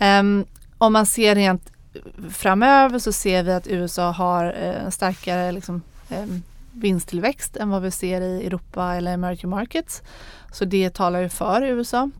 Um, 0.00 0.44
om 0.78 0.92
man 0.92 1.06
ser 1.06 1.34
rent 1.34 1.72
framöver 2.30 2.98
så 2.98 3.12
ser 3.12 3.42
vi 3.42 3.52
att 3.52 3.68
USA 3.68 4.10
har 4.10 4.44
eh, 4.44 4.90
starkare 4.90 5.52
liksom, 5.52 5.82
eh, 6.08 6.26
vinsttillväxt 6.72 7.56
än 7.56 7.70
vad 7.70 7.82
vi 7.82 7.90
ser 7.90 8.20
i 8.20 8.46
Europa 8.46 8.94
eller 8.94 9.14
emerging 9.14 9.50
markets. 9.50 10.02
Så 10.52 10.64
det 10.64 10.94
talar 10.94 11.20
ju 11.20 11.28
för 11.28 11.62
USA. 11.62 12.10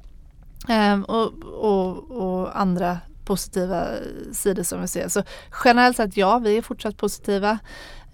Ehm, 0.68 1.04
och, 1.04 1.32
och, 1.42 2.10
och, 2.10 2.60
andra 2.60 2.98
positiva 3.24 3.86
sidor 4.32 4.62
som 4.62 4.80
vi 4.80 4.88
ser. 4.88 5.08
Så 5.08 5.22
generellt 5.64 5.96
sett 5.96 6.16
ja, 6.16 6.38
vi 6.38 6.56
är 6.56 6.62
fortsatt 6.62 6.96
positiva. 6.96 7.58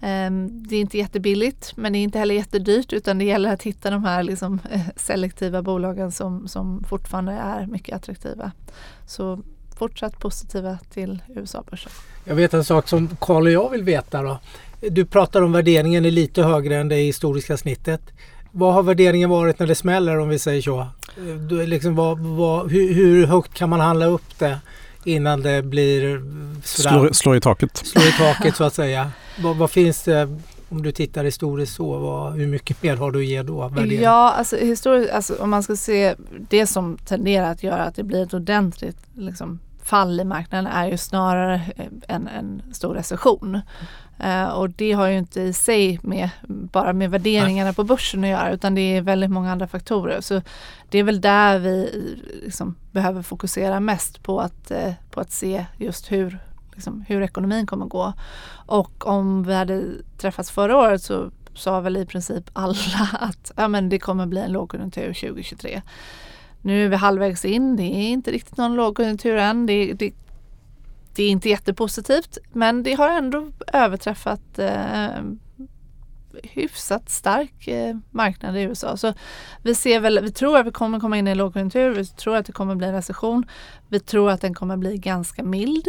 Ehm, 0.01 0.67
det 0.67 0.75
är 0.75 0.81
inte 0.81 0.97
jättebilligt 0.97 1.77
men 1.77 1.93
det 1.93 1.99
är 1.99 2.03
inte 2.03 2.19
heller 2.19 2.35
jättedyrt 2.35 2.93
utan 2.93 3.17
det 3.17 3.25
gäller 3.25 3.53
att 3.53 3.63
hitta 3.63 3.89
de 3.89 4.03
här 4.03 4.23
liksom, 4.23 4.59
eh, 4.71 4.81
selektiva 4.95 5.61
bolagen 5.61 6.11
som, 6.11 6.47
som 6.47 6.83
fortfarande 6.89 7.31
är 7.31 7.65
mycket 7.65 7.95
attraktiva. 7.95 8.51
Så 9.07 9.39
fortsatt 9.77 10.19
positiva 10.19 10.77
till 10.93 11.21
USA-börsen. 11.35 11.91
Jag 12.25 12.35
vet 12.35 12.53
en 12.53 12.63
sak 12.63 12.87
som 12.87 13.09
Karl 13.19 13.45
och 13.45 13.51
jag 13.51 13.69
vill 13.69 13.83
veta 13.83 14.21
då. 14.21 14.39
Du 14.81 15.05
pratar 15.05 15.41
om 15.41 15.51
värderingen 15.51 16.05
är 16.05 16.11
lite 16.11 16.43
högre 16.43 16.77
än 16.77 16.89
det 16.89 16.95
historiska 16.95 17.57
snittet. 17.57 18.01
Vad 18.57 18.73
har 18.73 18.83
värderingen 18.83 19.29
varit 19.29 19.59
när 19.59 19.67
det 19.67 19.75
smäller 19.75 20.19
om 20.19 20.29
vi 20.29 20.39
säger 20.39 20.61
så? 20.61 20.87
Liksom 21.65 21.95
vad, 21.95 22.19
vad, 22.19 22.71
hur, 22.71 22.93
hur, 22.93 23.27
högt 23.27 23.53
kan 23.53 23.69
man 23.69 23.79
handla 23.79 24.05
upp 24.05 24.39
det 24.39 24.59
innan 25.03 25.41
det 25.41 25.61
blir 25.61 26.21
Slår, 26.63 27.11
slår 27.11 27.35
i 27.35 27.41
taket. 27.41 27.77
Slår 27.77 28.03
i 28.03 28.11
taket 28.11 28.55
så 28.55 28.63
att 28.63 28.73
säga. 28.73 29.11
vad, 29.39 29.55
vad 29.55 29.71
finns 29.71 30.03
det 30.03 30.39
om 30.69 30.81
du 30.81 30.91
tittar 30.91 31.23
historiskt 31.23 31.75
så, 31.75 31.97
vad, 31.97 32.33
hur 32.33 32.47
mycket 32.47 32.83
mer 32.83 32.95
har 32.95 33.11
du 33.11 33.19
att 33.19 33.25
ge 33.25 33.43
då? 33.43 33.67
Värdering? 33.67 34.01
Ja, 34.01 34.31
alltså 34.31 34.55
historiskt, 34.57 35.13
alltså, 35.13 35.35
om 35.39 35.49
man 35.49 35.63
ska 35.63 35.75
se 35.75 36.15
det 36.49 36.67
som 36.67 36.97
tenderar 36.97 37.51
att 37.51 37.63
göra 37.63 37.83
att 37.83 37.95
det 37.95 38.03
blir 38.03 38.23
ett 38.23 38.33
ordentligt 38.33 38.97
liksom, 39.15 39.59
fall 39.83 40.19
i 40.19 40.23
marknaden 40.23 40.67
är 40.67 40.91
ju 40.91 40.97
snarare 40.97 41.61
en, 42.07 42.27
en 42.27 42.61
stor 42.73 42.93
recession. 42.93 43.59
Uh, 44.23 44.47
och 44.47 44.69
det 44.69 44.91
har 44.91 45.07
ju 45.07 45.17
inte 45.17 45.41
i 45.41 45.53
sig 45.53 45.99
med, 46.03 46.29
bara 46.47 46.93
med 46.93 47.11
värderingarna 47.11 47.73
på 47.73 47.83
börsen 47.83 48.23
att 48.23 48.29
göra 48.29 48.51
utan 48.51 48.75
det 48.75 48.81
är 48.81 49.01
väldigt 49.01 49.29
många 49.29 49.51
andra 49.51 49.67
faktorer. 49.67 50.21
Så 50.21 50.41
det 50.89 50.99
är 50.99 51.03
väl 51.03 51.21
där 51.21 51.59
vi 51.59 52.03
liksom 52.43 52.75
behöver 52.91 53.21
fokusera 53.21 53.79
mest 53.79 54.23
på 54.23 54.39
att, 54.39 54.71
uh, 54.71 54.93
på 55.11 55.19
att 55.19 55.31
se 55.31 55.65
just 55.77 56.11
hur, 56.11 56.39
liksom, 56.73 57.05
hur 57.07 57.21
ekonomin 57.21 57.67
kommer 57.67 57.85
gå. 57.85 58.13
Och 58.65 59.07
om 59.07 59.43
vi 59.43 59.53
hade 59.53 59.83
träffats 60.17 60.51
förra 60.51 60.77
året 60.77 61.01
så 61.01 61.31
sa 61.53 61.79
väl 61.79 61.97
i 61.97 62.05
princip 62.05 62.49
alla 62.53 62.75
att 63.19 63.51
ja, 63.55 63.67
men 63.67 63.89
det 63.89 63.99
kommer 63.99 64.25
bli 64.25 64.41
en 64.41 64.51
lågkonjunktur 64.51 65.13
2023. 65.13 65.81
Nu 66.61 66.85
är 66.85 66.89
vi 66.89 66.95
halvvägs 66.95 67.45
in, 67.45 67.75
det 67.75 67.83
är 67.83 68.09
inte 68.09 68.31
riktigt 68.31 68.57
någon 68.57 68.75
lågkonjunktur 68.75 69.37
än. 69.37 69.65
Det, 69.65 69.93
det 69.93 70.13
det 71.17 71.23
är 71.23 71.29
inte 71.29 71.49
jättepositivt 71.49 72.37
men 72.53 72.83
det 72.83 72.93
har 72.93 73.09
ändå 73.09 73.51
överträffat 73.73 74.59
eh, 74.59 75.21
hyfsat 76.43 77.09
stark 77.09 77.67
eh, 77.67 77.95
marknad 78.11 78.57
i 78.57 78.61
USA. 78.61 78.97
Så 78.97 79.13
vi 79.61 79.75
ser 79.75 79.99
väl, 79.99 80.19
vi 80.19 80.31
tror 80.31 80.57
att 80.57 80.65
vi 80.65 80.71
kommer 80.71 80.99
komma 80.99 81.17
in 81.17 81.27
i 81.27 81.31
en 81.31 81.37
lågkonjunktur, 81.37 81.93
vi 81.93 82.05
tror 82.05 82.35
att 82.35 82.45
det 82.45 82.51
kommer 82.51 82.75
bli 82.75 82.87
en 82.87 82.93
recession. 82.93 83.45
Vi 83.87 83.99
tror 83.99 84.31
att 84.31 84.41
den 84.41 84.53
kommer 84.53 84.77
bli 84.77 84.97
ganska 84.97 85.43
mild. 85.43 85.87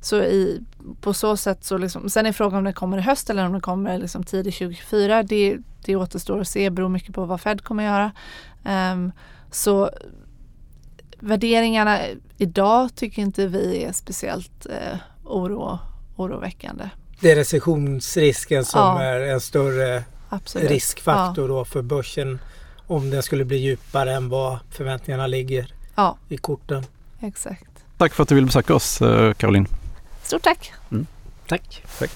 Så 0.00 0.22
i, 0.22 0.60
på 1.00 1.14
så 1.14 1.36
sätt 1.36 1.64
så 1.64 1.78
liksom, 1.78 2.10
sen 2.10 2.26
är 2.26 2.32
frågan 2.32 2.58
om 2.58 2.64
det 2.64 2.72
kommer 2.72 2.98
i 2.98 3.00
höst 3.00 3.30
eller 3.30 3.46
om 3.46 3.52
det 3.52 3.60
kommer 3.60 3.98
liksom 3.98 4.24
tidigt 4.24 4.58
2024. 4.58 5.22
Det, 5.22 5.58
det 5.84 5.96
återstår 5.96 6.40
att 6.40 6.48
se, 6.48 6.70
beror 6.70 6.88
mycket 6.88 7.14
på 7.14 7.24
vad 7.24 7.40
Fed 7.40 7.64
kommer 7.64 7.84
göra. 7.84 8.12
Um, 8.92 9.12
så 9.50 9.90
värderingarna 11.20 11.98
idag 12.36 12.94
tycker 12.94 13.22
inte 13.22 13.46
vi 13.46 13.84
är 13.84 13.92
speciellt 13.92 14.66
eh, 14.66 14.98
oro, 15.24 15.78
oroväckande. 16.16 16.90
Det 17.20 17.30
är 17.30 17.36
recessionsrisken 17.36 18.64
som 18.64 18.80
ja. 18.80 19.02
är 19.02 19.20
en 19.20 19.40
större 19.40 20.04
Absolut. 20.28 20.70
riskfaktor 20.70 21.50
ja. 21.50 21.54
då 21.54 21.64
för 21.64 21.82
börsen 21.82 22.38
om 22.86 23.10
den 23.10 23.22
skulle 23.22 23.44
bli 23.44 23.56
djupare 23.56 24.12
än 24.12 24.28
vad 24.28 24.58
förväntningarna 24.70 25.26
ligger 25.26 25.74
ja. 25.94 26.16
i 26.28 26.36
korten. 26.36 26.86
Exakt. 27.20 27.70
Tack 27.98 28.14
för 28.14 28.22
att 28.22 28.28
du 28.28 28.34
ville 28.34 28.46
besöka 28.46 28.74
oss 28.74 29.02
eh, 29.02 29.32
Caroline. 29.32 29.66
Stort 30.22 30.42
tack. 30.42 30.72
Mm. 30.90 31.06
Tack. 31.46 31.82
tack. 31.98 32.10